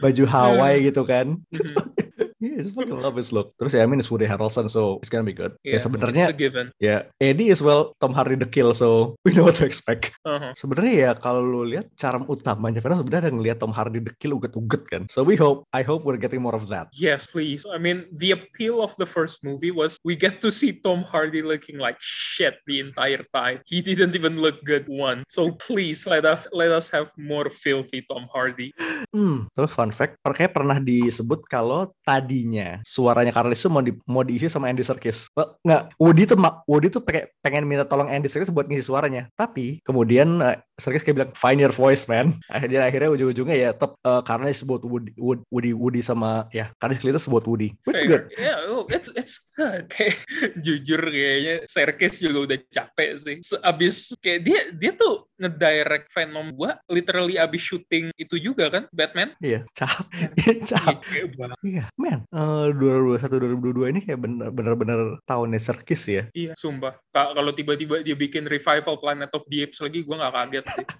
baju 0.00 0.24
Hawaii 0.24 0.88
gitu 0.88 1.04
kan 1.04 1.36
Mhm. 1.52 2.27
Yeah, 2.38 2.62
I 2.62 2.70
fucking 2.70 3.02
love 3.02 3.18
his 3.18 3.34
look. 3.34 3.50
Terus 3.58 3.74
ya, 3.74 3.82
I 3.82 3.90
mean, 3.90 3.98
it's 3.98 4.14
Woody 4.14 4.30
Harrelson, 4.30 4.70
so 4.70 5.02
it's 5.02 5.10
gonna 5.10 5.26
be 5.26 5.34
good. 5.34 5.58
Yeah, 5.66 5.74
ya 5.74 5.78
sebenarnya, 5.82 6.30
it's 6.30 6.78
ya 6.78 7.02
Eddie 7.18 7.50
is 7.50 7.58
well 7.58 7.98
Tom 7.98 8.14
Hardy 8.14 8.38
the 8.38 8.46
kill, 8.46 8.70
so 8.78 9.18
we 9.26 9.34
know 9.34 9.42
what 9.42 9.58
to 9.58 9.66
expect. 9.66 10.14
Uh-huh. 10.22 10.54
Sebenarnya 10.54 10.94
ya 10.94 11.10
kalau 11.18 11.42
lu 11.42 11.66
lihat 11.66 11.90
charm 11.98 12.30
utamanya 12.30 12.78
Venom 12.78 13.02
sebenarnya 13.02 13.26
ada 13.26 13.34
ngelihat 13.34 13.58
Tom 13.58 13.74
Hardy 13.74 13.98
the 13.98 14.14
kill 14.22 14.38
uget-uget 14.38 14.86
kan. 14.86 15.02
So 15.10 15.26
we 15.26 15.34
hope, 15.34 15.66
I 15.74 15.82
hope 15.82 16.06
we're 16.06 16.20
getting 16.20 16.38
more 16.38 16.54
of 16.54 16.70
that. 16.70 16.94
Yes, 16.94 17.26
please. 17.26 17.66
I 17.66 17.74
mean, 17.74 18.06
the 18.14 18.38
appeal 18.38 18.86
of 18.86 18.94
the 19.02 19.06
first 19.06 19.42
movie 19.42 19.74
was 19.74 19.98
we 20.06 20.14
get 20.14 20.38
to 20.46 20.54
see 20.54 20.78
Tom 20.78 21.02
Hardy 21.02 21.42
looking 21.42 21.82
like 21.82 21.98
shit 21.98 22.62
the 22.70 22.78
entire 22.78 23.26
time. 23.34 23.66
He 23.66 23.82
didn't 23.82 24.14
even 24.14 24.38
look 24.38 24.62
good 24.62 24.86
one. 24.86 25.26
So 25.26 25.58
please 25.58 26.06
let 26.06 26.22
us 26.22 26.46
let 26.54 26.70
us 26.70 26.86
have 26.94 27.10
more 27.18 27.50
filthy 27.50 28.06
Tom 28.06 28.30
Hardy. 28.30 28.70
Hmm, 29.10 29.50
terus 29.58 29.74
fun 29.74 29.90
fact, 29.90 30.22
per- 30.22 30.38
kayak 30.38 30.54
pernah 30.54 30.78
disebut 30.78 31.42
kalau 31.50 31.90
tadinya 32.28 32.76
suaranya 32.84 33.32
Carlos 33.32 33.56
itu 33.56 33.72
mau, 33.72 33.80
di, 33.80 33.96
mau 34.04 34.20
diisi 34.20 34.52
sama 34.52 34.68
Andy 34.68 34.84
Serkis. 34.84 35.32
Nggak, 35.64 35.96
Woody 35.96 36.28
tuh 36.28 36.36
Woody 36.68 36.92
tuh 36.92 37.00
pengen, 37.00 37.64
minta 37.64 37.88
tolong 37.88 38.12
Andy 38.12 38.28
Serkis 38.28 38.52
buat 38.52 38.68
ngisi 38.68 38.92
suaranya. 38.92 39.32
Tapi 39.32 39.80
kemudian 39.80 40.44
uh, 40.44 40.60
Serkis 40.76 41.00
kayak 41.00 41.16
bilang 41.16 41.32
find 41.32 41.56
your 41.56 41.72
voice 41.72 42.04
man. 42.04 42.36
Akhirnya 42.52 42.84
akhirnya 42.84 43.08
ujung-ujungnya 43.16 43.56
ya 43.56 43.70
tetap 43.72 43.96
uh, 44.04 44.20
karena 44.20 44.52
disebut 44.52 44.84
Woody, 44.84 45.16
Woody, 45.48 45.72
Woody, 45.72 46.04
sama 46.04 46.44
ya 46.52 46.68
karena 46.84 47.00
Cletus 47.00 47.24
sebut 47.24 47.48
Woody. 47.48 47.72
Which 47.88 48.04
is 48.04 48.04
good. 48.04 48.28
Yeah, 48.36 48.60
oh, 48.68 48.84
it's 48.92 49.08
it's 49.16 49.40
good. 49.56 49.88
Kayak 49.94 50.20
jujur 50.60 51.00
kayaknya 51.00 51.64
Serkis 51.64 52.20
juga 52.20 52.52
udah 52.52 52.58
capek 52.68 53.10
sih. 53.24 53.36
Abis 53.64 54.12
kayak 54.20 54.40
dia 54.44 54.60
dia 54.76 54.92
tuh 54.92 55.27
ngedirect 55.38 56.10
Venom 56.10 56.52
gua 56.52 56.76
literally 56.86 57.38
abis 57.38 57.62
syuting 57.62 58.10
itu 58.18 58.36
juga 58.36 58.68
kan 58.68 58.84
Batman. 58.90 59.32
Iya, 59.38 59.62
capek. 59.72 60.34
Iya, 60.34 60.54
capek. 60.74 60.98
Kayak 61.08 61.28
banget. 61.38 61.58
Iya, 61.62 61.84
man. 61.94 62.18
Uh, 62.28 62.74
2021 62.74 63.58
2022 63.62 63.92
ini 63.94 64.00
kayak 64.02 64.20
bener- 64.20 64.50
bener-bener 64.50 65.00
tahunnya 65.24 65.60
Serkis 65.62 66.02
ya. 66.04 66.26
Iya, 66.34 66.52
sumpah. 66.58 66.98
Ka- 67.14 67.32
Kalau 67.32 67.54
tiba-tiba 67.54 68.02
dia 68.02 68.18
bikin 68.18 68.50
revival 68.50 68.98
Planet 68.98 69.30
of 69.32 69.46
the 69.46 69.62
Apes 69.62 69.78
lagi, 69.78 70.02
gua 70.02 70.26
nggak 70.26 70.34
kaget 70.34 70.64
sih. 70.74 70.86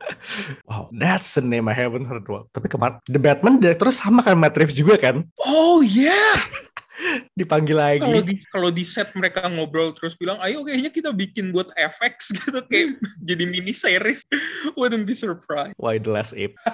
Wow, 0.68 0.92
that's 0.94 1.32
the 1.34 1.42
name 1.42 1.66
I 1.66 1.74
haven't 1.74 2.04
heard. 2.04 2.26
Wow. 2.28 2.46
Tapi 2.52 2.68
kemarin 2.68 3.00
The 3.08 3.16
Batman 3.18 3.58
direkturnya 3.58 3.96
sama 3.96 4.20
kan 4.20 4.36
Matt 4.36 4.54
Reeves 4.54 4.76
juga 4.76 5.00
kan? 5.00 5.24
Oh 5.42 5.80
yeah. 5.80 6.36
Dipanggil 7.38 7.76
lagi. 7.78 8.02
Kalau 8.02 8.22
di 8.22 8.34
kalau 8.50 8.70
di 8.74 8.84
set 8.84 9.10
mereka 9.14 9.46
ngobrol 9.46 9.94
terus 9.94 10.18
bilang, 10.18 10.38
ayo 10.42 10.66
kayaknya 10.66 10.90
kita 10.90 11.10
bikin 11.14 11.54
buat 11.54 11.70
FX 11.78 12.30
gitu 12.36 12.60
kayak 12.66 12.98
jadi 13.28 13.44
mini 13.46 13.72
series. 13.72 14.26
Wouldn't 14.74 15.06
be 15.06 15.14
surprised. 15.14 15.78
Why 15.78 15.98
the 15.98 16.10
Last 16.10 16.34
Ape? 16.34 16.56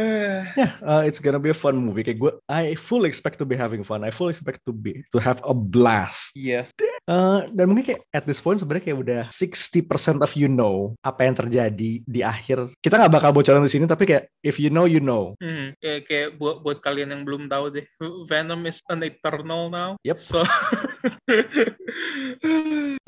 Yeah, 0.00 0.78
uh, 0.86 1.02
it's 1.04 1.18
gonna 1.18 1.42
be 1.42 1.50
a 1.50 1.56
fun 1.56 1.76
movie. 1.76 2.06
Kayak 2.06 2.18
gue, 2.22 2.32
I 2.48 2.78
full 2.78 3.04
expect 3.04 3.42
to 3.42 3.44
be 3.44 3.58
having 3.58 3.84
fun. 3.84 4.00
I 4.06 4.14
full 4.14 4.30
expect 4.32 4.64
to 4.64 4.72
be 4.72 5.02
to 5.12 5.18
have 5.20 5.42
a 5.44 5.52
blast. 5.52 6.32
yes. 6.38 6.72
Uh, 7.08 7.48
dan 7.50 7.66
mungkin 7.70 7.94
kayak 7.94 8.00
at 8.12 8.24
this 8.28 8.40
point 8.42 8.60
sebenarnya 8.60 8.92
kayak 8.92 8.98
udah 9.02 9.22
60% 9.32 10.22
of 10.22 10.30
you 10.36 10.46
know 10.46 10.94
apa 11.00 11.26
yang 11.26 11.34
terjadi 11.34 11.90
di 12.04 12.20
akhir. 12.20 12.70
Kita 12.78 13.00
nggak 13.00 13.12
bakal 13.12 13.30
bocoran 13.34 13.64
di 13.64 13.72
sini, 13.72 13.88
tapi 13.88 14.06
kayak 14.06 14.30
if 14.44 14.60
you 14.60 14.70
know, 14.70 14.84
you 14.86 15.00
know. 15.02 15.34
Hmm, 15.42 15.74
kayak, 15.80 16.00
kayak 16.06 16.28
buat 16.38 16.62
buat 16.62 16.78
kalian 16.84 17.10
yang 17.10 17.22
belum 17.26 17.50
tahu 17.50 17.72
deh, 17.74 17.86
Venom 18.28 18.68
is 18.68 18.78
an 18.92 19.02
eternal 19.02 19.72
now. 19.72 19.96
Yep. 20.04 20.18
So 20.22 20.44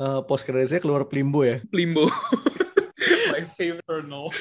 Uh, 0.03 0.19
post 0.25 0.43
creditsnya 0.43 0.81
keluar 0.81 1.05
Plimbo 1.07 1.45
ya. 1.45 1.61
limbo. 1.71 2.09
My 3.33 3.43
favorite 3.47 3.83
Eternal. 3.93 4.33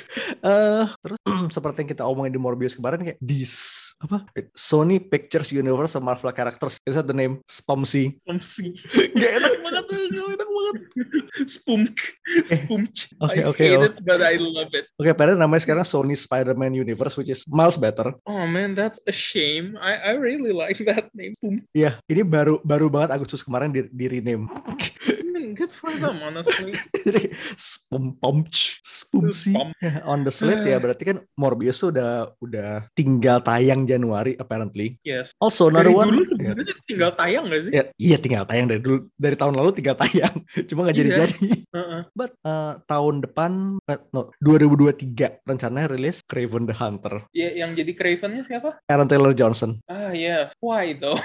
Eh, 0.43 0.85
terus 1.05 1.19
seperti 1.57 1.85
yang 1.85 1.91
kita 1.93 2.03
omongin 2.09 2.33
di 2.33 2.41
Morbius 2.41 2.73
kemarin 2.73 3.05
kayak 3.05 3.21
this 3.21 3.53
apa 4.01 4.25
Sony 4.57 4.97
Pictures 4.97 5.53
Universe 5.53 5.95
sama 5.95 6.15
Marvel 6.15 6.33
Characters 6.33 6.81
is 6.89 6.97
that 6.97 7.05
the 7.05 7.15
name 7.15 7.45
Spumsy 7.47 8.17
Spumsy. 8.25 8.79
gak 9.21 9.33
enak 9.43 9.55
banget 9.61 9.85
tuh 9.87 9.99
gak 10.09 10.27
enak 10.33 10.49
banget 10.49 10.77
Spunk. 11.43 11.97
Spumch. 12.49 13.13
Oke, 13.19 13.35
I 13.35 13.45
oke, 13.45 13.59
hate 13.59 13.77
oh. 13.77 13.89
it, 13.89 13.95
but 14.05 14.23
I 14.23 14.41
love 14.41 14.73
it. 14.73 14.89
oke 14.97 15.13
padahal 15.13 15.37
namanya 15.37 15.63
sekarang 15.69 15.85
Sony 15.85 16.17
Spider-Man 16.17 16.73
Universe 16.73 17.19
which 17.21 17.29
is 17.29 17.45
miles 17.51 17.77
better 17.77 18.15
Oh 18.25 18.47
man, 18.49 18.73
that's 18.73 19.03
a 19.05 19.15
shame. 19.15 19.77
I, 19.83 19.99
I 20.01 20.13
really 20.17 20.55
like 20.55 20.81
that 20.89 21.13
name. 21.13 21.37
Spumch. 21.37 21.67
Iya, 21.77 22.01
ini 22.09 22.25
baru 22.25 22.63
baru 22.65 22.89
banget 22.89 23.21
Agustus 23.21 23.45
kemarin 23.45 23.75
di, 23.75 23.85
di 23.93 24.07
rename. 24.09 24.49
Mean, 25.53 25.59
good 25.59 25.71
for 25.71 25.93
them, 25.93 26.17
honestly. 26.19 26.73
Jadi 27.05 27.29
spum 27.55 28.17
pomch, 28.17 28.81
spumsi 28.81 29.53
Spum. 29.53 29.69
on 30.09 30.25
the 30.25 30.33
slate 30.33 30.65
ya 30.65 30.81
berarti 30.81 31.05
kan 31.05 31.17
Morbius 31.37 31.77
tuh 31.77 31.93
udah 31.93 32.33
udah 32.41 32.89
tinggal 32.97 33.45
tayang 33.45 33.85
Januari 33.85 34.33
apparently. 34.37 34.97
Yes. 35.05 35.37
Also 35.37 35.69
Dari 35.69 35.93
another 35.93 35.93
one. 35.93 36.09
dulu 36.09 36.23
Ya, 36.23 36.57
sebenarnya 36.57 36.75
tinggal 36.89 37.11
tayang 37.13 37.45
gak 37.47 37.61
sih? 37.63 37.71
ya, 37.71 37.83
iya 38.01 38.17
tinggal 38.17 38.45
tayang 38.47 38.67
dari 38.67 38.81
dulu 38.81 38.97
dari 39.15 39.37
tahun 39.37 39.53
lalu 39.53 39.71
tinggal 39.77 39.97
tayang. 40.01 40.35
Cuma 40.73 40.81
nggak 40.83 40.97
Iya. 40.97 41.03
jadi-jadi. 41.05 41.47
Uh-uh. 41.69 42.01
But 42.15 42.33
uh, 42.43 42.81
tahun 42.87 43.15
depan 43.21 43.53
eh, 43.85 44.01
no 44.15 44.33
2023 44.41 45.45
rencananya 45.45 45.93
rilis 45.93 46.25
Craven 46.25 46.65
the 46.65 46.73
Hunter. 46.73 47.27
Ya, 47.35 47.53
yang 47.53 47.75
jadi 47.75 47.93
Craven-nya 47.93 48.47
siapa? 48.47 48.79
Aaron 48.87 49.11
Taylor 49.11 49.35
Johnson. 49.35 49.83
Ah, 49.85 50.15
yes. 50.15 50.55
Why 50.63 50.95
though? 50.95 51.19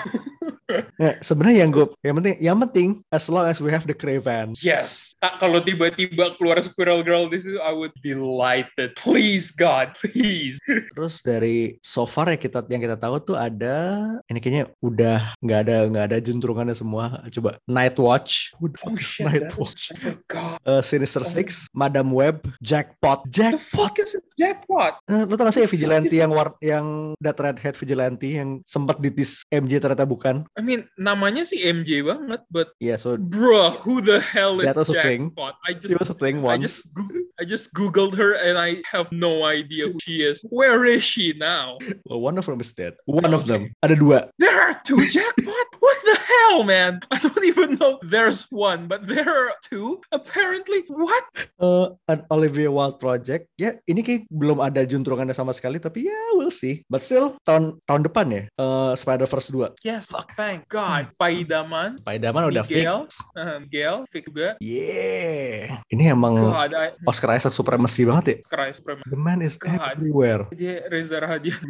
Ya, 0.98 1.16
sebenarnya 1.22 1.64
yang 1.64 1.72
gue 1.72 1.86
yang 2.04 2.16
penting 2.20 2.36
yang 2.44 2.58
penting 2.60 2.90
as 3.08 3.30
long 3.30 3.46
as 3.46 3.62
we 3.62 3.70
have 3.70 3.86
the 3.86 3.94
Craven. 3.94 4.17
Yes. 4.60 5.14
Ah, 5.20 5.38
kalau 5.38 5.62
tiba-tiba 5.62 6.34
keluar 6.36 6.58
Squirrel 6.60 7.02
Girl 7.02 7.28
di 7.28 7.38
situ, 7.38 7.60
I 7.60 7.74
would 7.74 7.94
be 8.02 8.14
delighted. 8.14 8.98
Please, 8.98 9.50
God, 9.50 9.94
please. 9.98 10.58
Terus 10.96 11.22
dari 11.22 11.78
so 11.82 12.06
far 12.06 12.28
ya 12.28 12.38
kita 12.38 12.66
yang 12.70 12.82
kita 12.82 12.98
tahu 12.98 13.20
tuh 13.22 13.36
ada 13.36 14.06
ini 14.28 14.40
kayaknya 14.40 14.66
udah 14.80 15.34
nggak 15.42 15.60
ada 15.68 15.78
nggak 15.90 16.06
ada 16.14 16.18
juntrungannya 16.22 16.76
semua. 16.76 17.22
Coba 17.30 17.58
Night 17.66 17.98
Watch, 17.98 18.54
Who 18.58 18.70
the 18.70 18.80
Oh 18.84 18.94
fuck 18.94 19.02
is 19.02 19.08
shit, 19.08 19.26
Night 19.26 19.52
Watch, 19.56 19.92
forgot. 19.98 20.58
Uh, 20.64 20.82
Sinister 20.82 21.22
Oh. 21.22 21.28
Six, 21.28 21.68
Madam 21.74 22.14
Web, 22.14 22.46
Jackpot, 22.62 23.26
The 23.28 23.54
Jackpot. 23.58 23.62
fuck 23.74 23.96
is 24.00 24.14
it? 24.14 24.24
Jackpot? 24.38 25.02
Eh, 25.10 25.26
lo 25.26 25.34
tau 25.34 25.50
gak 25.50 25.56
sih 25.58 25.66
ya 25.66 25.70
vigilante 25.70 26.14
yang 26.14 26.30
war 26.30 26.54
yang 26.62 27.18
that 27.20 27.36
redhead 27.42 27.74
vigilante 27.74 28.38
yang 28.38 28.62
sempat 28.64 29.02
ditis 29.02 29.42
MJ 29.50 29.82
ternyata 29.82 30.06
bukan? 30.06 30.46
I 30.54 30.62
mean, 30.62 30.86
namanya 30.96 31.42
sih 31.42 31.66
MJ 31.66 32.06
banget, 32.06 32.46
but 32.54 32.70
Iya, 32.78 33.02
so 33.02 33.18
bruh, 33.18 33.74
who 33.82 33.98
the 34.08 34.24
hell 34.24 34.64
is 34.64 34.72
That 34.72 34.80
was 34.80 34.90
a 34.90 34.96
thing. 34.98 35.36
Jackpot? 35.36 35.60
I 35.68 35.76
just 35.76 35.92
was 36.00 36.10
a 36.10 36.16
thing 36.16 36.40
I 36.40 36.56
once. 36.56 36.64
just 36.64 36.80
Goo- 36.96 37.28
I 37.38 37.44
just 37.46 37.70
googled 37.76 38.16
her 38.18 38.34
and 38.34 38.56
I 38.58 38.82
have 38.88 39.12
no 39.14 39.46
idea 39.46 39.92
who 39.92 40.00
she 40.02 40.24
is. 40.26 40.42
Where 40.50 40.88
is 40.88 41.04
she 41.04 41.36
now? 41.38 41.78
Well, 42.10 42.24
one 42.24 42.40
of 42.40 42.48
them 42.48 42.58
is 42.64 42.72
dead. 42.74 42.96
One 43.06 43.30
of 43.30 43.46
Okay. 43.46 43.68
them. 43.70 43.78
Ada 43.86 43.96
dua. 44.00 44.20
There 44.40 44.56
are 44.56 44.80
two 44.82 44.98
jackpot. 45.06 45.68
What 45.78 46.00
the 46.02 46.18
hell, 46.18 46.66
man? 46.66 46.98
I 47.14 47.22
don't 47.22 47.46
even 47.46 47.78
know 47.78 48.02
there's 48.02 48.50
one, 48.50 48.90
but 48.90 49.06
there 49.06 49.30
are 49.30 49.54
two. 49.62 50.02
Apparently, 50.10 50.82
what? 50.90 51.24
Eh, 51.62 51.88
an 52.10 52.26
Olivia 52.34 52.74
Wilde 52.74 52.98
Project. 52.98 53.46
Ya, 53.62 53.78
ini 53.86 54.02
kayak 54.02 54.26
belum 54.34 54.58
ada 54.58 54.82
juntrungannya 54.84 55.38
sama 55.38 55.54
sekali, 55.54 55.78
tapi 55.78 56.10
ya 56.10 56.18
we'll 56.34 56.50
see. 56.50 56.82
But 56.90 57.06
still 57.06 57.38
tahun 57.46 57.78
tahun 57.86 58.02
depan 58.10 58.26
ya. 58.34 58.44
eh, 58.50 58.92
Spider-Verse 58.98 59.54
2. 59.54 59.78
Yes, 59.86 60.10
thank 60.34 60.66
God. 60.68 61.14
Paidaman, 61.22 62.02
Spider-Man 62.02 62.50
udah 62.50 62.66
fix. 62.66 62.82
Miguel, 62.82 63.02
uh, 63.38 63.58
Miguel, 63.62 63.97
fix 64.06 64.30
juga. 64.30 64.54
Yeah. 64.62 65.82
Ini 65.90 66.14
emang 66.14 66.38
God, 66.38 66.78
I 66.78 66.94
Oscar 67.10 67.34
Isaac 67.34 67.56
supremacy 67.56 68.06
banget 68.06 68.26
ya. 68.30 68.38
Christ, 68.46 68.86
Prem. 68.86 69.02
The 69.10 69.18
man 69.18 69.42
is 69.42 69.58
everywhere. 69.66 70.46
Dia 70.54 70.86
Reza 70.94 71.18
Rahadian, 71.18 71.58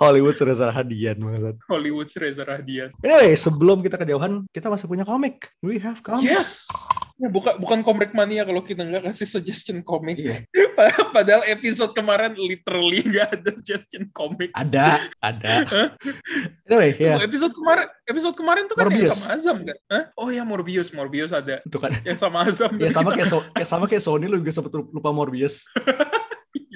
Hollywood 0.00 0.36
Reza 0.36 0.68
Hadian 0.68 1.24
banget. 1.24 1.56
Hollywood's 1.64 2.12
Reza 2.20 2.44
Rahadian. 2.44 2.92
Anyway, 3.00 3.32
sebelum 3.32 3.80
kita 3.80 3.96
kejauhan, 3.96 4.44
kita 4.52 4.68
masih 4.68 4.90
punya 4.90 5.08
komik. 5.08 5.48
We 5.64 5.80
have 5.80 6.04
comics. 6.04 6.68
Yes. 6.68 7.05
Ya, 7.16 7.32
bukan 7.32 7.56
bukan 7.56 7.80
komik 7.80 8.12
mania 8.12 8.44
kalau 8.44 8.60
kita 8.60 8.84
nggak 8.84 9.08
kasih 9.08 9.24
suggestion 9.24 9.80
komik. 9.80 10.20
Iya. 10.20 10.44
Padahal 11.16 11.48
episode 11.48 11.96
kemarin 11.96 12.36
literally 12.36 13.00
nggak 13.00 13.40
ada 13.40 13.50
suggestion 13.56 14.12
komik. 14.12 14.52
Ada, 14.52 15.08
ada. 15.24 15.64
anyway, 16.68 16.92
ya. 17.00 17.16
Episode 17.24 17.56
kemarin, 17.56 17.88
episode 18.04 18.36
kemarin 18.36 18.68
tuh 18.68 18.76
kan 18.76 18.92
yang 18.92 19.16
sama 19.16 19.32
Azam 19.32 19.56
kan? 19.64 19.76
Hah? 19.88 20.04
Oh 20.20 20.28
ya 20.28 20.44
Morbius, 20.44 20.92
Morbius 20.92 21.32
ada. 21.32 21.64
Itu 21.64 21.80
kan. 21.80 21.96
Yang 22.04 22.20
sama 22.20 22.52
Azam. 22.52 22.76
Ya 22.76 22.92
sama 22.92 23.16
Kita- 23.16 23.24
kayak, 23.24 23.28
so- 23.32 23.46
kayak 23.56 23.68
sama 23.72 23.84
kayak 23.88 24.04
Sony 24.04 24.28
lu 24.28 24.36
juga 24.36 24.52
sempet 24.52 24.76
lupa 24.76 25.08
Morbius. 25.08 25.64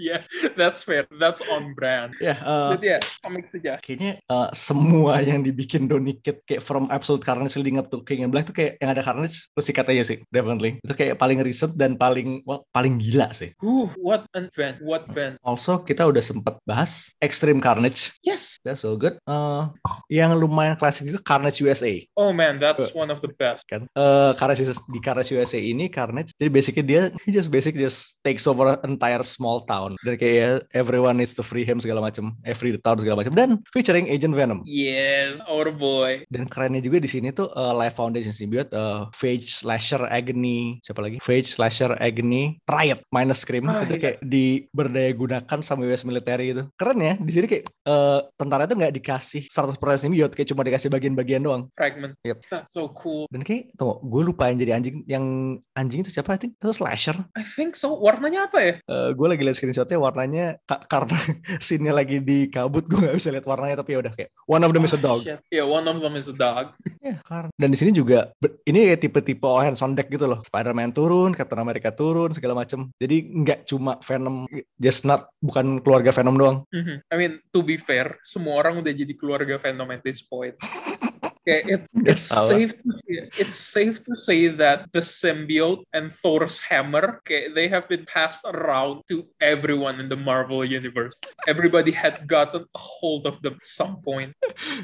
Iya, 0.00 0.24
that's 0.56 0.80
fair. 0.80 1.04
That's 1.20 1.44
on 1.52 1.76
brand. 1.76 2.16
Ya, 2.24 2.40
eh, 2.40 2.70
Jadi 2.80 2.86
ya, 2.88 2.98
komik 3.20 3.44
saja. 3.52 3.76
kayaknya 3.84 4.16
eh, 4.16 4.48
semua 4.56 5.20
yang 5.20 5.44
dibikin 5.44 5.92
Donny 5.92 6.16
Kid 6.24 6.40
kayak 6.48 6.64
from 6.64 6.88
Absolute 6.88 7.20
Carnage 7.20 7.60
leading 7.60 7.76
up 7.76 7.92
to 7.92 8.00
King 8.08 8.24
in 8.24 8.32
Black 8.32 8.48
tuh 8.48 8.56
kayak 8.56 8.80
yang 8.80 8.96
ada 8.96 9.04
Carnage 9.04 9.52
terus 9.52 9.66
sikat 9.68 9.92
aja 9.92 10.00
sih, 10.08 10.18
definitely. 10.32 10.80
Itu 10.80 10.96
kayak 10.96 11.20
paling 11.20 11.44
riset 11.44 11.76
dan 11.76 12.00
paling 12.00 12.40
well, 12.48 12.64
paling 12.72 12.96
gila 12.96 13.28
sih. 13.36 13.52
Whew, 13.60 13.92
what 14.00 14.24
an 14.32 14.48
event, 14.48 14.80
what 14.80 15.04
event. 15.12 15.36
Also 15.44 15.84
kita 15.84 16.08
udah 16.08 16.24
sempet 16.24 16.56
bahas 16.64 17.12
Extreme 17.20 17.60
Carnage. 17.60 18.16
Yes. 18.24 18.56
That's 18.64 18.80
so 18.80 18.96
good. 18.96 19.20
Eh, 19.28 19.62
yang 20.08 20.32
lumayan 20.32 20.80
klasik 20.80 21.04
juga 21.04 21.20
Carnage 21.20 21.60
USA 21.60 21.92
Oh 22.16 22.32
man, 22.32 22.56
that's 22.56 22.96
one 22.96 23.12
of 23.12 23.20
the 23.20 23.28
best. 23.36 23.68
kan. 23.68 23.84
Eh 23.92 24.32
Carnage 24.40 24.64
di 24.88 25.00
Carnage 25.04 25.36
USA 25.36 25.60
ini 25.60 25.92
Carnage 25.92 26.32
jadi 26.40 26.48
basically 26.48 26.86
dia 26.86 27.12
he 27.26 27.30
just 27.36 27.52
basic 27.52 27.76
just 27.76 28.16
takes 28.24 28.46
over 28.46 28.78
entire 28.86 29.20
small 29.20 29.60
town 29.66 29.89
dan 30.04 30.14
kayak 30.20 30.68
everyone 30.76 31.16
needs 31.16 31.32
to 31.32 31.42
free 31.42 31.64
him 31.64 31.80
segala 31.80 32.04
macam, 32.04 32.36
free 32.54 32.76
the 32.76 32.82
town 32.82 33.00
segala 33.00 33.24
macam 33.24 33.32
dan 33.32 33.50
featuring 33.72 34.06
Agent 34.12 34.36
Venom. 34.36 34.60
Yes, 34.68 35.40
our 35.48 35.72
boy. 35.72 36.28
Dan 36.28 36.46
kerennya 36.46 36.84
juga 36.84 37.00
di 37.00 37.08
sini 37.08 37.32
tuh 37.32 37.48
uh, 37.56 37.72
Live 37.72 37.96
Foundation 37.96 38.34
Symbiote, 38.34 38.70
uh, 38.76 39.08
Phage, 39.16 39.48
Slasher, 39.48 40.04
Agony, 40.12 40.78
siapa 40.84 41.00
lagi? 41.00 41.16
Phage, 41.24 41.48
Slasher, 41.56 41.96
Agony, 41.98 42.60
Riot, 42.68 43.00
minus 43.08 43.42
Scream 43.42 43.70
Ah, 43.70 43.86
itu 43.86 43.96
iya. 43.96 44.02
kayak 44.02 44.18
diberdaya 44.26 45.10
gunakan 45.14 45.58
sama 45.62 45.86
US 45.86 46.02
military 46.02 46.52
itu. 46.52 46.66
Keren 46.74 46.98
ya, 46.98 47.14
di 47.16 47.32
sini 47.32 47.46
kayak 47.46 47.64
uh, 47.86 48.26
tentara 48.34 48.66
itu 48.66 48.74
nggak 48.74 48.94
dikasih 48.98 49.42
100% 49.46 49.78
symbiote, 50.02 50.34
kayak 50.34 50.48
cuma 50.50 50.66
dikasih 50.66 50.90
bagian-bagian 50.90 51.42
doang. 51.46 51.70
Fragment. 51.78 52.18
Yep. 52.26 52.50
That's 52.50 52.74
so 52.74 52.90
cool. 52.98 53.30
Dan 53.30 53.46
kayak, 53.46 53.70
tunggu, 53.78 54.02
gue 54.02 54.22
lupa 54.26 54.50
yang 54.50 54.58
jadi 54.58 54.72
anjing, 54.74 54.96
yang 55.06 55.24
anjing 55.78 56.02
itu 56.02 56.10
siapa? 56.10 56.34
I 56.34 56.38
think 56.42 56.58
itu 56.58 56.74
Slasher. 56.74 57.16
I 57.38 57.44
think 57.46 57.78
so. 57.78 57.94
Warnanya 57.94 58.50
apa 58.50 58.58
ya? 58.58 58.72
Uh, 58.90 59.14
gue 59.14 59.26
lagi 59.30 59.42
lihat 59.46 59.56
screenshotnya 59.80 59.98
warnanya 60.00 60.46
ka- 60.68 60.84
karena 60.84 61.16
scene-nya 61.64 61.92
lagi 61.96 62.20
di 62.20 62.52
kabut 62.52 62.84
gue 62.84 63.00
nggak 63.00 63.16
bisa 63.16 63.32
lihat 63.32 63.46
warnanya 63.48 63.80
tapi 63.80 63.96
ya 63.96 63.98
udah 64.04 64.12
kayak 64.12 64.30
one 64.44 64.60
of 64.60 64.70
them 64.76 64.84
is 64.84 64.92
a 64.92 65.00
dog. 65.00 65.24
shit. 65.24 65.40
Yeah, 65.48 65.64
one 65.64 65.88
of 65.88 65.98
them 66.00 66.14
is 66.16 66.28
a 66.28 66.36
dog. 66.36 66.76
Ya, 67.00 67.16
karena 67.24 67.48
dan 67.56 67.72
di 67.72 67.78
sini 67.80 67.96
juga 67.96 68.28
ini 68.68 68.92
kayak 68.92 69.00
tipe-tipe 69.00 69.40
all 69.48 69.64
hands 69.64 69.80
on 69.80 69.96
deck 69.96 70.12
gitu 70.12 70.28
loh. 70.28 70.44
Spider-Man 70.44 70.92
turun, 70.92 71.32
Captain 71.32 71.56
America 71.56 71.88
turun, 71.88 72.28
segala 72.36 72.52
macem. 72.52 72.92
Jadi 73.00 73.24
nggak 73.40 73.64
cuma 73.64 73.96
Venom, 74.04 74.44
just 74.76 75.08
not 75.08 75.32
bukan 75.40 75.80
keluarga 75.80 76.12
Venom 76.12 76.36
doang. 76.36 76.58
Mhm. 76.76 77.00
I 77.08 77.14
mean, 77.16 77.32
to 77.56 77.64
be 77.64 77.80
fair, 77.80 78.20
semua 78.20 78.60
orang 78.60 78.84
udah 78.84 78.92
jadi 78.92 79.16
keluarga 79.16 79.56
Venom 79.56 79.88
at 79.88 80.04
this 80.04 80.20
point. 80.20 80.60
Okay, 81.48 81.64
it's, 81.72 81.88
it's 82.04 82.20
safe 82.20 82.72
to 82.84 82.92
it's 83.38 83.56
safe 83.56 84.04
to 84.04 84.12
say 84.20 84.48
that 84.48 84.92
the 84.92 85.00
symbiote 85.00 85.84
and 85.94 86.12
Thor's 86.12 86.58
hammer, 86.60 87.16
okay, 87.24 87.48
they 87.48 87.66
have 87.68 87.88
been 87.88 88.04
passed 88.04 88.44
around 88.44 89.02
to 89.08 89.24
everyone 89.40 90.00
in 90.00 90.08
the 90.08 90.16
Marvel 90.20 90.64
universe. 90.64 91.14
Everybody 91.48 91.92
had 91.92 92.28
gotten 92.28 92.62
a 92.68 92.78
hold 92.78 93.26
of 93.26 93.40
them 93.40 93.54
at 93.56 93.64
some 93.64 94.02
point. 94.04 94.36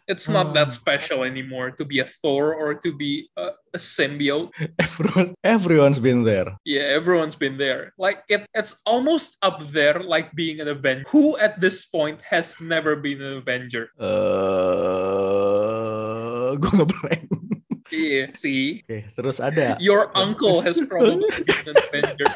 It's 0.09 0.29
not 0.29 0.55
that 0.55 0.73
Hmm. 0.73 0.81
special 0.81 1.25
anymore 1.25 1.73
to 1.77 1.85
be 1.85 2.01
a 2.01 2.07
Thor 2.07 2.55
or 2.55 2.75
to 2.81 2.91
be 2.97 3.29
a, 3.37 3.51
a 3.75 3.79
symbiote. 3.79 4.49
Everyone, 4.81 5.35
everyone's 5.45 6.01
been 6.01 6.25
there. 6.25 6.57
Yeah, 6.65 6.89
everyone's 6.89 7.37
been 7.37 7.59
there. 7.59 7.93
Like 7.99 8.25
it, 8.33 8.47
it's 8.55 8.81
almost 8.87 9.37
up 9.43 9.61
there, 9.77 10.01
like 10.01 10.33
being 10.33 10.61
an 10.61 10.69
Avenger. 10.69 11.05
Who 11.13 11.37
at 11.37 11.61
this 11.61 11.85
point 11.85 12.21
has 12.25 12.57
never 12.61 12.97
been 12.97 13.21
an 13.21 13.37
Avenger? 13.45 13.91
Eh, 14.01 14.07
gue 16.63 16.73
nggak 16.73 16.91
blank. 17.01 17.27
Yeah, 17.95 18.35
see, 18.35 18.83
Oke, 18.83 19.07
terus 19.15 19.39
ada 19.39 19.79
your 19.79 20.11
uncle 20.19 20.59
has 20.59 20.83
probably 20.91 21.23
been 21.47 21.71
an 21.71 21.77
Avenger. 21.79 22.27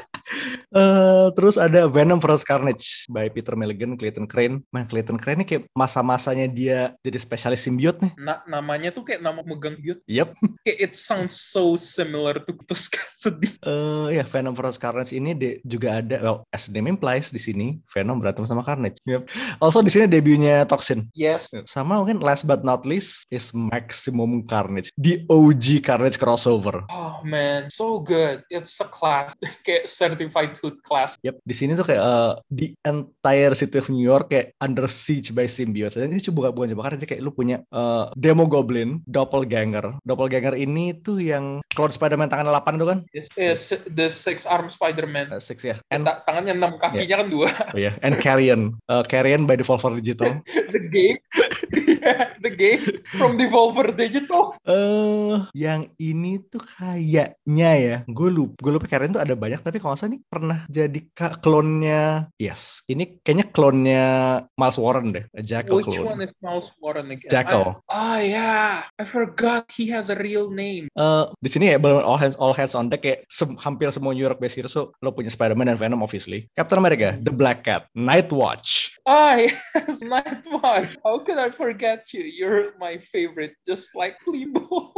Eh, 0.70 1.26
terus 1.34 1.58
ada 1.58 1.90
Venom 1.90 2.22
vs 2.22 2.46
Carnage 2.46 3.10
by 3.10 3.26
Peter 3.26 3.58
Milligan, 3.58 3.98
Clayton 3.98 4.30
Crane. 4.30 4.62
Man, 4.70 4.86
Clayton 4.86 5.18
Crane 5.18 5.42
ini 5.42 5.46
kayak 5.46 5.62
masa-masanya 5.74 6.46
dia 6.46 6.94
jadi 7.02 7.18
spesialis 7.18 7.66
simbiot 7.66 7.98
nih. 7.98 8.12
Na- 8.14 8.42
namanya 8.46 8.94
tuh 8.94 9.02
kayak 9.02 9.18
nama 9.18 9.42
megang 9.42 9.74
biot. 9.80 9.98
Yep. 10.06 10.36
Kayak 10.62 10.78
it 10.78 10.92
sounds 10.94 11.34
so 11.34 11.74
similar 11.74 12.38
to 12.38 12.54
Tusk 12.70 12.94
sedih. 13.18 13.50
Eh 13.66 14.14
ya 14.14 14.24
Venom 14.24 14.54
vs 14.54 14.78
Carnage 14.78 15.10
ini 15.10 15.34
de- 15.34 15.58
juga 15.66 15.98
ada 15.98 16.22
well 16.22 16.38
as 16.54 16.70
the 16.70 16.78
name 16.78 16.86
implies 16.86 17.34
di 17.34 17.40
sini 17.42 17.82
Venom 17.90 18.22
berantem 18.22 18.46
sama 18.46 18.62
Carnage. 18.62 19.02
Yep. 19.10 19.26
Also 19.58 19.82
di 19.82 19.90
sini 19.90 20.06
debutnya 20.06 20.62
Toxin. 20.70 21.10
Yes. 21.18 21.50
Sama 21.66 21.98
mungkin 21.98 22.22
last 22.22 22.46
but 22.46 22.62
not 22.62 22.86
least 22.86 23.26
is 23.34 23.50
Maximum 23.50 24.46
Carnage, 24.46 24.94
the 24.94 25.26
OG 25.26 25.82
Carnage 25.82 26.14
crossover. 26.14 26.86
Oh 26.86 27.18
man, 27.26 27.66
so 27.72 27.98
good. 27.98 28.46
It's 28.48 28.78
a 28.78 28.86
class. 28.86 29.34
kayak 29.66 29.90
certified 30.10 30.58
hood 30.58 30.82
class. 30.82 31.14
Yep, 31.22 31.38
di 31.46 31.54
sini 31.54 31.78
tuh 31.78 31.86
kayak 31.86 32.02
uh, 32.02 32.34
the 32.50 32.74
entire 32.82 33.54
city 33.54 33.78
of 33.78 33.86
New 33.86 34.02
York 34.02 34.26
kayak 34.34 34.58
under 34.58 34.90
siege 34.90 35.30
by 35.30 35.46
symbiotes. 35.46 35.94
Dan 35.94 36.10
ini 36.10 36.18
cuma 36.18 36.50
bukan 36.50 36.74
cuma 36.74 36.90
karena 36.90 36.98
kayak 37.06 37.22
lu 37.22 37.30
punya 37.30 37.62
uh, 37.70 38.10
Demo 38.18 38.50
Goblin, 38.50 38.98
Doppelganger. 39.06 40.02
Doppelganger 40.02 40.58
ini 40.58 40.98
tuh 40.98 41.22
yang 41.22 41.62
Cloud 41.70 41.94
Spider-Man 41.94 42.26
tangan 42.26 42.50
8 42.50 42.74
itu 42.82 42.86
kan? 42.90 42.98
This 43.14 43.30
is 43.38 43.60
the 43.94 44.10
six 44.10 44.42
arm 44.42 44.66
Spider-Man. 44.66 45.30
Uh, 45.30 45.38
six 45.38 45.62
ya. 45.62 45.78
And 45.94 46.00
And 46.00 46.08
ta- 46.08 46.24
tangannya 46.24 46.56
enam, 46.56 46.80
kakinya 46.80 47.20
kan 47.20 47.28
dua. 47.28 47.52
oh 47.52 47.76
ya, 47.76 47.92
and 48.00 48.16
Carrion. 48.24 48.80
Uh, 48.88 49.04
Carrion 49.04 49.44
by 49.44 49.52
Devolver 49.60 49.92
Digital. 50.00 50.40
the 50.72 50.80
game. 50.88 51.20
The 52.44 52.52
game 52.52 53.04
from 53.16 53.36
Devolver 53.36 53.92
Digital. 53.92 54.56
Eh, 54.64 55.36
yang 55.52 55.88
ini 56.00 56.40
tuh 56.48 56.62
kayaknya 56.62 57.70
ya, 57.76 57.96
gue 58.06 58.30
lupa, 58.30 58.56
gue 58.60 58.72
lupa 58.72 58.86
Karen 58.88 59.12
tuh 59.12 59.22
ada 59.22 59.36
banyak, 59.36 59.60
tapi 59.60 59.76
kalau 59.76 59.96
salah 59.96 60.16
nih 60.16 60.22
pernah 60.26 60.58
jadi 60.66 61.00
klonnya, 61.40 62.28
yes, 62.40 62.82
ini 62.88 63.20
kayaknya 63.20 63.46
klonnya 63.52 64.06
Miles 64.56 64.78
Warren 64.80 65.12
deh, 65.12 65.24
a 65.36 65.42
Jackal 65.44 65.80
Which 65.80 65.90
clone. 65.92 66.16
one 66.16 66.20
is 66.24 66.32
Miles 66.40 66.72
Warren 66.80 67.10
again? 67.12 67.30
Jackal. 67.30 67.82
Ah, 67.90 68.18
yeah. 68.20 68.88
I 68.96 69.04
forgot 69.04 69.68
he 69.72 69.88
has 69.92 70.08
a 70.08 70.16
real 70.16 70.48
name. 70.50 70.88
Eh, 70.92 71.24
di 71.40 71.48
sini 71.50 71.72
ya 71.72 71.78
bener 71.80 72.02
all 72.02 72.16
hands 72.16 72.36
all 72.40 72.54
hands 72.56 72.72
on 72.72 72.88
deck 72.88 73.02
kayak 73.04 73.24
sem- 73.28 73.56
hampir 73.60 73.88
semua 73.92 74.12
New 74.12 74.24
York 74.24 74.40
based 74.40 74.56
hero 74.56 74.68
so 74.68 74.92
lo 75.00 75.12
punya 75.12 75.28
Spider-Man 75.32 75.68
dan 75.72 75.78
Venom 75.78 76.00
obviously. 76.00 76.48
Captain 76.56 76.80
America, 76.80 77.16
The 77.20 77.32
Black 77.32 77.64
Cat, 77.64 77.88
Night 77.92 78.32
Watch. 78.32 78.96
Ah, 79.04 79.36
yes, 79.40 80.00
Nightwatch. 80.04 80.96
How 81.02 81.20
could 81.24 81.38
I 81.40 81.50
forget 81.50 81.99
you? 82.12 82.24
You're 82.24 82.72
my 82.80 82.96
favorite, 82.96 83.56
just 83.66 83.92
like 83.92 84.16
Limbo. 84.24 84.92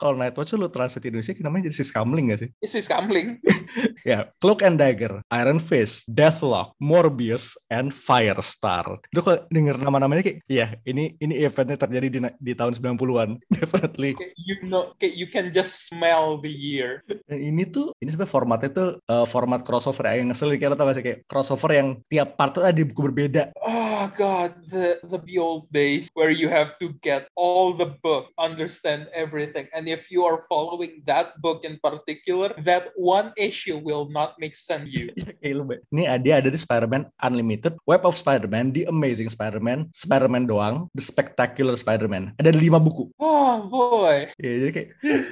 Kalau 0.00 0.18
Night 0.18 0.34
Watch 0.34 0.54
tuh 0.54 0.58
lo 0.58 0.70
translate 0.70 1.10
Indonesia 1.10 1.34
namanya 1.42 1.70
jadi 1.70 1.76
si 1.78 1.84
Scamling 1.86 2.34
gak 2.34 2.40
sih? 2.42 2.50
Is 2.62 2.74
he 2.74 2.82
scambling? 2.82 3.38
Ya, 4.06 4.30
Cloak 4.40 4.64
and 4.64 4.78
Dagger, 4.80 5.20
Iron 5.34 5.60
Fist, 5.60 6.08
Deathlock, 6.08 6.72
Morbius, 6.80 7.58
and 7.68 7.92
Firestar. 7.92 8.98
Itu 9.12 9.20
kalau 9.20 9.44
denger 9.52 9.76
nama-namanya 9.76 10.22
kayak, 10.24 10.38
ya 10.48 10.72
ini 10.88 11.18
ini 11.20 11.44
eventnya 11.44 11.76
terjadi 11.76 12.06
di, 12.08 12.18
di 12.40 12.52
tahun 12.54 12.72
90-an. 12.78 13.36
Definitely. 13.58 14.16
Okay, 14.16 14.32
you 14.38 14.56
know, 14.64 14.94
okay, 14.96 15.12
you 15.12 15.28
can 15.28 15.52
just 15.52 15.90
smell 15.90 16.40
the 16.40 16.50
year. 16.50 17.04
Dan 17.28 17.38
ini 17.38 17.68
tuh, 17.68 17.92
ini 18.00 18.14
sebenarnya 18.14 18.32
formatnya 18.32 18.70
tuh 18.72 18.88
uh, 19.10 19.26
format 19.28 19.60
crossover 19.66 20.08
yang 20.08 20.32
ngeselin. 20.32 20.56
Kayak 20.56 20.70
lo 20.72 20.76
tau 20.78 20.86
gak 20.88 20.96
sih, 20.96 21.04
kayak 21.04 21.20
crossover 21.28 21.70
yang 21.74 21.88
tiap 22.08 22.38
part 22.38 22.56
tuh 22.56 22.64
ada 22.64 22.74
di 22.74 22.86
buku 22.86 23.12
berbeda. 23.12 23.52
Oh 23.60 24.08
God, 24.14 24.56
the 24.70 25.02
the 25.04 25.20
old 25.36 25.68
days 25.74 26.08
where 26.14 26.32
you 26.38 26.46
have 26.46 26.78
to 26.78 26.94
get 27.02 27.26
all 27.34 27.74
the 27.74 27.98
book, 28.00 28.30
understand 28.38 29.10
everything, 29.10 29.66
and 29.74 29.90
if 29.90 30.06
you 30.08 30.22
are 30.22 30.46
following 30.46 31.02
that 31.10 31.34
book 31.42 31.66
in 31.66 31.82
particular, 31.82 32.54
that 32.62 32.94
one 32.94 33.34
issue 33.34 33.82
will 33.82 34.06
not 34.08 34.38
make 34.38 34.54
sense 34.54 34.86
to 34.86 34.94
you. 34.94 35.10
Ya, 35.38 35.54
Mbak. 35.54 35.80
Ini 35.94 36.04
ada 36.10 36.30
ada 36.42 36.48
di 36.50 36.58
Spider-Man 36.58 37.08
Unlimited, 37.22 37.78
Web 37.86 38.02
of 38.04 38.18
Spider-Man, 38.18 38.74
The 38.74 38.90
Amazing 38.90 39.30
Spider-Man, 39.32 39.90
Spider-Man 39.94 40.50
doang, 40.50 40.90
The 40.98 41.04
Spectacular 41.04 41.78
Spider-Man. 41.78 42.36
Ada 42.42 42.52
lima 42.52 42.82
buku. 42.82 43.08
Oh 43.22 43.64
boy. 43.64 44.28
Ya, 44.36 44.52
jadi 44.66 44.70
kayak 44.74 44.88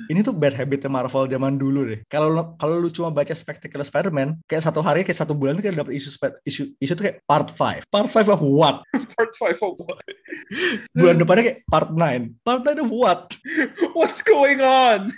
ini 0.08 0.20
tuh 0.22 0.32
bad 0.32 0.54
habitnya 0.54 0.88
Marvel 0.88 1.26
zaman 1.26 1.58
dulu 1.58 1.90
deh. 1.90 2.00
Kalau 2.08 2.54
kalau 2.56 2.80
lu 2.80 2.88
cuma 2.88 3.10
baca 3.12 3.34
Spectacular 3.34 3.84
Spider-Man, 3.84 4.40
kayak 4.46 4.64
satu 4.64 4.80
hari 4.80 5.02
kayak 5.04 5.20
satu 5.20 5.34
bulan 5.36 5.58
tuh 5.58 5.68
kayak 5.68 5.76
dapat 5.82 5.92
isu 5.98 6.08
isu 6.46 6.62
isu 6.80 6.92
tuh 6.96 7.04
kayak 7.10 7.18
part 7.26 7.50
5. 7.50 7.82
Part 7.90 8.08
5 8.08 8.34
of 8.34 8.40
what? 8.40 8.86
Part 9.16 9.32
five 9.36 9.58
of 9.60 9.76
what? 9.82 10.00
Bulan 10.96 11.20
depannya 11.20 11.44
kayak 11.52 11.58
part 11.68 11.88
9. 11.92 12.40
Part 12.40 12.62
9 12.64 12.84
of 12.84 12.90
what? 12.90 13.22
What's 13.98 14.24
going 14.24 14.64
on? 14.64 15.12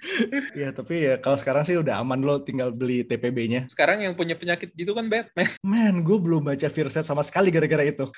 Ya, 0.58 0.74
tapi 0.74 1.06
ya 1.06 1.14
kalau 1.22 1.38
sekarang 1.38 1.62
sih 1.62 1.78
udah 1.78 2.02
aman 2.02 2.26
lo 2.26 2.42
tinggal 2.42 2.74
beli 2.74 3.06
TPB-nya. 3.06 3.70
Sekarang 3.70 4.02
yang 4.02 4.18
punya 4.18 4.34
penyakit 4.34 4.74
gitu 4.74 4.92
kan 4.92 5.06
Batman. 5.06 5.48
Man, 5.66 6.02
gue 6.02 6.18
belum 6.18 6.42
baca 6.42 6.66
Fear 6.66 6.90
Set 6.90 7.06
sama 7.06 7.22
sekali 7.22 7.54
gara-gara 7.54 7.86
itu. 7.86 8.10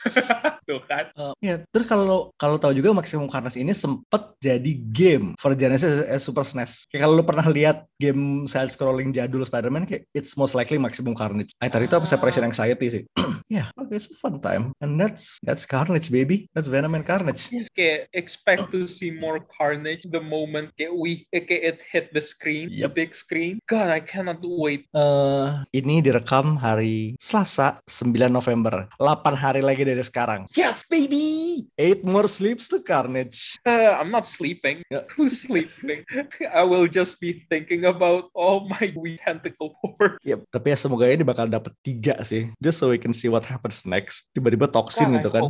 Tuh 0.65 0.81
kan. 0.89 1.13
Uh, 1.17 1.37
ya, 1.45 1.61
terus 1.69 1.85
kalau 1.85 2.33
kalau 2.41 2.57
tahu 2.57 2.73
juga 2.73 2.97
Maximum 2.97 3.29
Carnage 3.29 3.61
ini 3.61 3.77
sempet 3.77 4.33
jadi 4.41 4.73
game 4.97 5.37
for 5.37 5.53
Genesis 5.53 6.01
eh, 6.09 6.21
Super 6.21 6.47
SNES. 6.47 6.89
Kayak 6.89 7.03
kalau 7.05 7.15
lu 7.21 7.25
pernah 7.27 7.45
lihat 7.45 7.85
game 8.01 8.49
side 8.49 8.73
scrolling 8.73 9.13
jadul 9.13 9.45
Spider-Man 9.45 9.85
kayak 9.85 10.09
it's 10.17 10.35
most 10.41 10.57
likely 10.57 10.81
Maximum 10.81 11.13
Carnage. 11.13 11.53
I 11.61 11.69
tadi 11.69 11.85
itu 11.87 11.97
apa 11.97 12.09
Ah. 12.09 12.13
Separation 12.17 12.43
Anxiety 12.43 12.87
sih. 12.89 13.03
Ya, 13.13 13.21
yeah, 13.61 13.67
okay, 13.77 14.01
it's 14.01 14.09
a 14.09 14.17
fun 14.17 14.41
time. 14.41 14.73
And 14.81 14.97
that's 14.97 15.37
that's 15.45 15.69
Carnage 15.69 16.09
baby. 16.09 16.49
That's 16.57 16.67
Venom 16.73 16.97
and 16.97 17.05
Carnage. 17.05 17.50
Kayak 17.75 18.09
expect 18.15 18.71
to 18.71 18.87
see 18.87 19.11
more 19.11 19.43
carnage 19.43 20.07
the 20.09 20.23
moment 20.23 20.71
kayak 20.79 20.95
we 20.95 21.27
eh, 21.35 21.43
kayak 21.43 21.63
it 21.63 21.79
hit 21.85 22.07
the 22.15 22.23
screen, 22.23 22.71
the 22.71 22.87
Yep. 22.89 22.95
big 22.95 23.11
screen. 23.13 23.59
God, 23.67 23.91
I 23.91 24.01
cannot 24.01 24.41
wait. 24.43 24.87
Eh, 24.93 25.47
ini 25.75 26.01
direkam 26.01 26.57
hari 26.57 27.15
Selasa 27.19 27.83
9 27.87 28.31
November. 28.31 28.87
8 28.99 29.35
hari 29.35 29.61
lagi 29.61 29.83
dari 29.83 30.03
sekarang. 30.03 30.47
Yes, 30.55 30.87
baby. 30.87 31.67
Eight 31.77 32.03
more 32.07 32.27
sleeps 32.31 32.67
to 32.71 32.81
Carnage. 32.81 33.59
Uh, 33.67 33.95
I'm 33.99 34.11
not 34.11 34.25
sleeping. 34.25 34.83
Yeah. 34.89 35.05
Who's 35.17 35.43
sleeping? 35.45 36.07
I 36.57 36.63
will 36.63 36.87
just 36.87 37.19
be 37.21 37.45
thinking 37.51 37.87
about 37.87 38.31
all 38.35 38.67
my 38.69 38.93
wee 38.97 39.19
tentacle 39.21 39.75
horde. 39.83 40.17
Yep, 40.25 40.47
tapi 40.51 40.73
ya 40.73 40.77
semoga 40.79 41.09
ini 41.09 41.25
bakal 41.27 41.51
dapet 41.51 41.75
tiga 41.83 42.17
sih. 42.23 42.51
Just 42.63 42.81
so 42.81 42.91
we 42.93 42.99
can 43.01 43.13
see 43.15 43.29
what 43.29 43.45
happens 43.47 43.83
next. 43.85 44.31
Tiba-tiba 44.33 44.71
I 44.71 45.19
gitu 45.21 45.31
kan. 45.31 45.43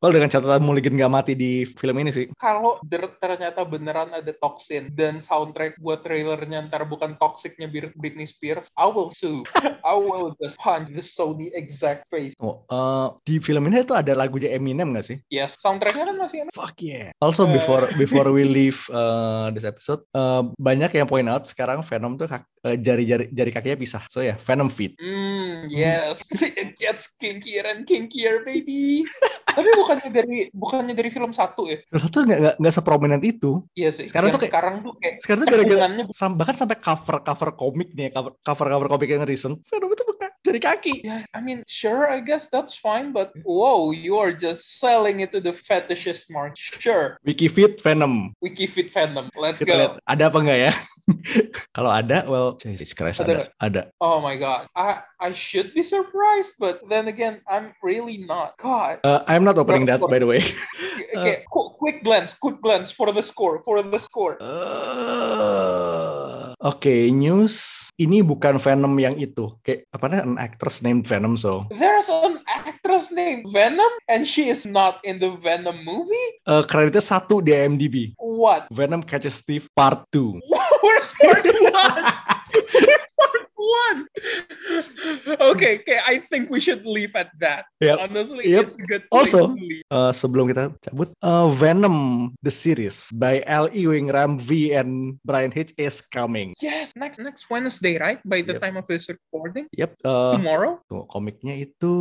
Kalau 0.00 0.12
dengan 0.16 0.32
catatan 0.32 0.64
Mulligan 0.64 0.96
gak 0.96 1.12
mati 1.12 1.32
di 1.40 1.64
film 1.64 1.96
ini 2.00 2.12
sih. 2.12 2.26
Kalau 2.36 2.76
ternyata 3.20 3.64
beneran 3.64 4.12
ada 4.12 4.32
toxin 4.36 4.92
dan 4.92 5.16
soundtrack 5.16 5.80
buat 5.80 6.04
trailernya 6.04 6.68
ntar 6.68 6.84
bukan 6.84 7.16
toxicnya 7.16 7.68
Britney 7.70 8.28
Spears, 8.28 8.68
I 8.76 8.88
will 8.88 9.08
sue. 9.08 9.44
I 9.84 9.96
will 9.96 10.36
just 10.40 10.60
punch 10.60 10.92
the 10.92 11.00
Sony 11.04 11.48
exact 11.56 12.08
face. 12.12 12.36
Oh, 12.40 12.64
eh, 12.68 13.08
di 13.24 13.40
film 13.40 13.68
ini 13.68 13.84
tuh 13.84 13.96
ada 13.96 14.12
lagunya 14.12 14.52
Eminem 14.52 14.92
gak 14.92 15.08
sih? 15.08 15.16
Yes, 15.32 15.56
soundtracknya 15.60 16.12
kan 16.12 16.16
masih 16.20 16.36
enak. 16.44 16.52
Fuck 16.52 16.76
yeah. 16.84 17.12
Also 17.22 17.48
Eh. 17.48 17.56
before 17.56 17.84
before 17.96 18.28
we 18.34 18.44
leave 18.56 18.84
uh, 18.92 19.48
this 19.54 19.64
episode, 19.64 20.04
uh, 20.12 20.44
banyak 20.60 20.92
yang 20.92 21.08
point 21.08 21.26
out 21.30 21.46
sekarang 21.48 21.80
Venom 21.80 22.20
tuh 22.20 22.28
uh, 22.28 22.76
jari-jari 22.76 23.30
jari 23.32 23.50
kakinya 23.54 23.78
pisah. 23.78 24.02
So 24.10 24.20
ya, 24.20 24.34
yeah, 24.34 24.36
Venom 24.36 24.68
feet. 24.68 24.98
Hmm, 25.00 25.70
yes. 25.70 26.26
It 26.60 26.76
gets 26.76 27.16
kinkier 27.16 27.64
and 27.64 27.86
kinkier, 27.86 28.44
baby. 28.44 29.06
Tapi 29.50 29.68
bukannya 29.76 30.10
dari 30.12 30.38
bukannya 30.52 30.94
dari 30.94 31.10
film 31.10 31.29
satu 31.32 31.66
ya? 31.66 31.78
Terus 31.86 32.02
tuh 32.08 32.22
nggak 32.24 32.38
nggak- 32.38 32.56
nggak 32.60 32.74
seprominent 32.74 33.22
itu. 33.22 33.62
Iya 33.72 33.90
sih. 33.90 34.06
Sekarang 34.06 34.30
tuh 34.30 34.40
kayak- 34.40 34.52
sekarang 34.52 34.74
tuh 34.80 34.92
kayak 34.98 35.14
Sekarang 35.22 35.40
tuh 35.40 35.48
gara-gara 35.50 35.86
sam- 36.10 36.36
bahkan 36.36 36.56
sampai 36.56 36.76
cover 36.76 37.16
cover 37.22 37.50
komik 37.54 37.88
nih, 37.92 38.10
cover 38.10 38.32
cover 38.40 38.66
cover 38.68 38.88
komik 38.88 39.08
yang 39.08 39.22
recent, 39.22 39.62
Venom 39.66 39.90
itu 39.90 40.04
jari 40.46 40.60
kaki. 40.60 40.94
Yeah, 41.04 41.24
I 41.34 41.40
mean, 41.40 41.62
sure, 41.68 42.08
I 42.08 42.20
guess 42.20 42.48
that's 42.48 42.76
fine, 42.76 43.12
but 43.12 43.32
whoa, 43.44 43.90
you 43.92 44.16
are 44.18 44.32
just 44.32 44.80
selling 44.80 45.20
it 45.20 45.32
to 45.32 45.40
the 45.40 45.52
fetishist 45.52 46.30
mark. 46.30 46.56
Sure, 46.56 47.18
Wiki 47.24 47.48
Fit 47.48 47.80
Venom. 47.80 48.32
we 48.40 48.50
keep 48.50 48.76
it 48.78 48.92
fandom. 48.92 49.28
Let's 49.36 49.60
Kita 49.60 49.76
lihat 49.76 49.92
go. 50.00 50.08
ada 50.08 50.22
apa 50.32 50.38
enggak 50.40 50.58
ya? 50.70 50.72
Kalau 51.76 51.90
ada, 51.90 52.22
well, 52.30 52.54
Jesus 52.56 52.94
Christ 52.94 53.20
Ada 53.20 53.32
ada. 53.32 53.44
Ada. 53.60 53.82
Oh 54.00 54.22
my 54.22 54.38
god, 54.38 54.70
I 54.78 55.02
I 55.20 55.34
should 55.34 55.74
be 55.74 55.82
surprised, 55.82 56.54
but 56.56 56.80
then 56.88 57.10
again, 57.10 57.42
I'm 57.50 57.74
really 57.82 58.22
not. 58.24 58.56
God. 58.62 59.02
Uh, 59.04 59.26
I'm 59.28 59.42
not 59.42 59.58
opening 59.58 59.84
that 59.90 60.00
by 60.00 60.18
the 60.18 60.26
way. 60.28 60.40
Okay, 61.10 61.42
qu- 61.50 61.74
quick 61.80 62.04
glance, 62.06 62.38
quick 62.38 62.62
glance 62.62 62.94
for 62.94 63.10
the 63.10 63.24
score, 63.24 63.64
for 63.66 63.82
the 63.82 63.98
score. 63.98 64.38
Uh, 64.38 66.09
Oke, 66.60 66.92
okay, 66.92 67.02
news 67.08 67.88
ini 67.96 68.20
bukan 68.20 68.60
Venom 68.60 68.92
yang 69.00 69.16
itu. 69.16 69.48
Kayak 69.64 69.88
apa 69.96 70.12
namanya? 70.12 70.24
An 70.28 70.36
actress 70.36 70.84
named 70.84 71.08
Venom 71.08 71.40
so. 71.40 71.64
There's 71.72 72.12
an 72.12 72.44
actress 72.52 73.08
named 73.08 73.48
Venom 73.48 73.88
and 74.12 74.28
she 74.28 74.52
is 74.52 74.68
not 74.68 75.00
in 75.00 75.16
the 75.16 75.32
Venom 75.40 75.80
movie? 75.88 76.28
Uh, 76.44 76.60
kreditnya 76.60 77.00
satu 77.00 77.40
di 77.40 77.56
IMDb. 77.56 78.12
What? 78.20 78.68
Venom 78.76 79.00
Catches 79.00 79.40
Steve 79.40 79.72
Part 79.72 80.04
2. 80.12 80.36
Where's 80.84 81.16
Part 81.16 81.48
1? 81.48 83.08
one. 83.60 83.98
okay, 85.52 85.80
okay. 85.80 85.98
I 86.00 86.18
think 86.26 86.48
we 86.48 86.60
should 86.60 86.82
leave 86.84 87.12
at 87.14 87.28
that. 87.40 87.68
Yep. 87.80 87.96
Honestly, 88.00 88.44
Yep. 88.48 88.64
it's 88.66 88.80
a 88.80 88.86
good. 88.86 89.02
Also, 89.12 89.52
to 89.52 89.54
leave. 89.54 89.84
Eh, 89.86 90.12
sebelum 90.12 90.48
kita 90.48 90.72
cabut, 90.80 91.12
eh, 91.12 91.48
Venom 91.56 91.96
the 92.40 92.52
series 92.52 93.10
by 93.12 93.44
L. 93.44 93.68
Ewing, 93.70 94.08
Ram 94.08 94.38
V, 94.38 94.72
and 94.72 95.18
Brian 95.22 95.50
Hitch 95.50 95.72
is 95.76 96.00
coming. 96.00 96.52
yes, 96.58 96.92
next 96.96 97.20
next 97.20 97.48
Wednesday, 97.48 97.98
right? 97.98 98.18
By 98.24 98.40
the 98.40 98.56
Yep. 98.56 98.62
time 98.62 98.76
of 98.76 98.86
this 98.86 99.06
recording, 99.06 99.66
Yep, 99.74 100.00
eh, 100.00 100.32
tomorrow. 100.36 100.80
tunggu, 100.88 101.04
komiknya 101.08 101.54
itu 101.58 101.94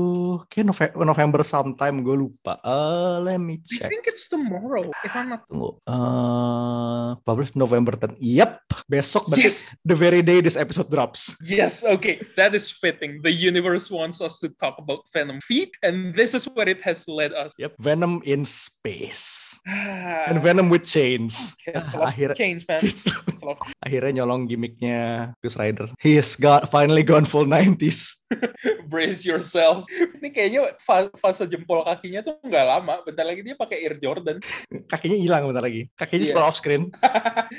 kayak 0.48 0.66
Nove- 0.66 0.96
November 1.02 1.42
sometime 1.44 2.02
gue 2.02 2.16
lupa. 2.16 2.58
Eh, 2.62 3.16
let 3.26 3.40
me 3.40 3.58
I 3.58 3.64
check. 3.66 3.90
think 3.90 4.06
it's 4.06 4.28
tomorrow. 4.28 4.88
If 5.04 5.14
I'm 5.14 5.34
not. 5.34 5.44
Tunggu. 5.50 5.80
Eh, 5.84 7.10
publish 7.24 7.52
November 7.54 7.96
10. 7.96 8.16
Yep, 8.18 8.52
besok 8.86 9.28
berarti 9.28 9.48
Yes, 9.50 9.74
the 9.82 9.96
very 9.96 10.20
day 10.20 10.40
this 10.40 10.54
episode 10.54 10.90
drops. 10.90 11.34
Yes. 11.50 11.84
Okay, 11.84 12.22
that 12.38 12.54
is 12.54 12.70
fitting. 12.70 13.22
The 13.26 13.32
universe 13.34 13.90
wants 13.90 14.22
us 14.22 14.40
to 14.40 14.50
talk 14.62 14.78
about 14.78 15.04
Venom 15.14 15.42
feet, 15.42 15.74
and 15.84 16.14
this 16.16 16.34
is 16.38 16.46
where 16.54 16.70
it 16.70 16.82
has 16.86 17.08
led 17.10 17.34
us. 17.34 17.52
Yep, 17.58 17.76
Venom 17.82 18.22
in 18.26 18.46
space. 18.46 19.58
Ah, 19.68 20.30
And 20.30 20.40
Venom 20.40 20.70
with 20.70 20.86
chains. 20.86 21.58
It's 21.66 21.94
a 21.94 21.98
lot 21.98 22.14
of 22.14 22.18
Akhirnya 22.18 22.38
change, 22.38 22.64
man. 22.70 22.82
Akhirnya 23.82 24.24
nyolong 24.24 24.48
gimmicknya 24.48 25.34
Ghost 25.42 25.58
Rider. 25.58 25.90
He 25.98 26.22
got 26.40 26.70
finally 26.70 27.04
gone 27.04 27.26
full 27.26 27.46
90s. 27.46 28.20
brace 28.90 29.26
yourself. 29.26 29.86
Ini 29.90 30.30
kayaknya 30.30 30.78
fa- 30.82 31.12
fase 31.18 31.46
jempol 31.50 31.82
kakinya 31.86 32.22
tuh 32.22 32.38
nggak 32.46 32.66
lama. 32.66 33.02
Bentar 33.06 33.26
lagi 33.26 33.42
dia 33.42 33.56
pakai 33.58 33.82
Air 33.86 33.98
Jordan. 33.98 34.38
Kakinya 34.90 35.18
hilang 35.18 35.50
bentar 35.50 35.64
lagi. 35.66 35.90
Kakinya 35.98 36.26
scroll 36.26 36.48
off 36.50 36.58
screen. 36.58 36.94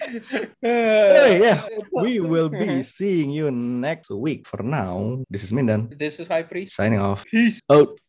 hey, 0.64 1.42
yeah. 1.42 1.66
We 1.94 2.22
will 2.22 2.50
be 2.50 2.83
seeing 2.96 3.31
you 3.31 3.50
next 3.81 4.11
week. 4.11 4.47
For 4.47 4.62
now, 4.62 5.23
this 5.31 5.43
is 5.45 5.53
Mindan 5.53 5.97
This 5.99 6.21
is 6.21 6.29
High 6.29 6.43
Priest. 6.43 6.75
signing 6.75 7.01
off. 7.01 7.25
Peace. 7.27 7.61
Out. 7.71 7.97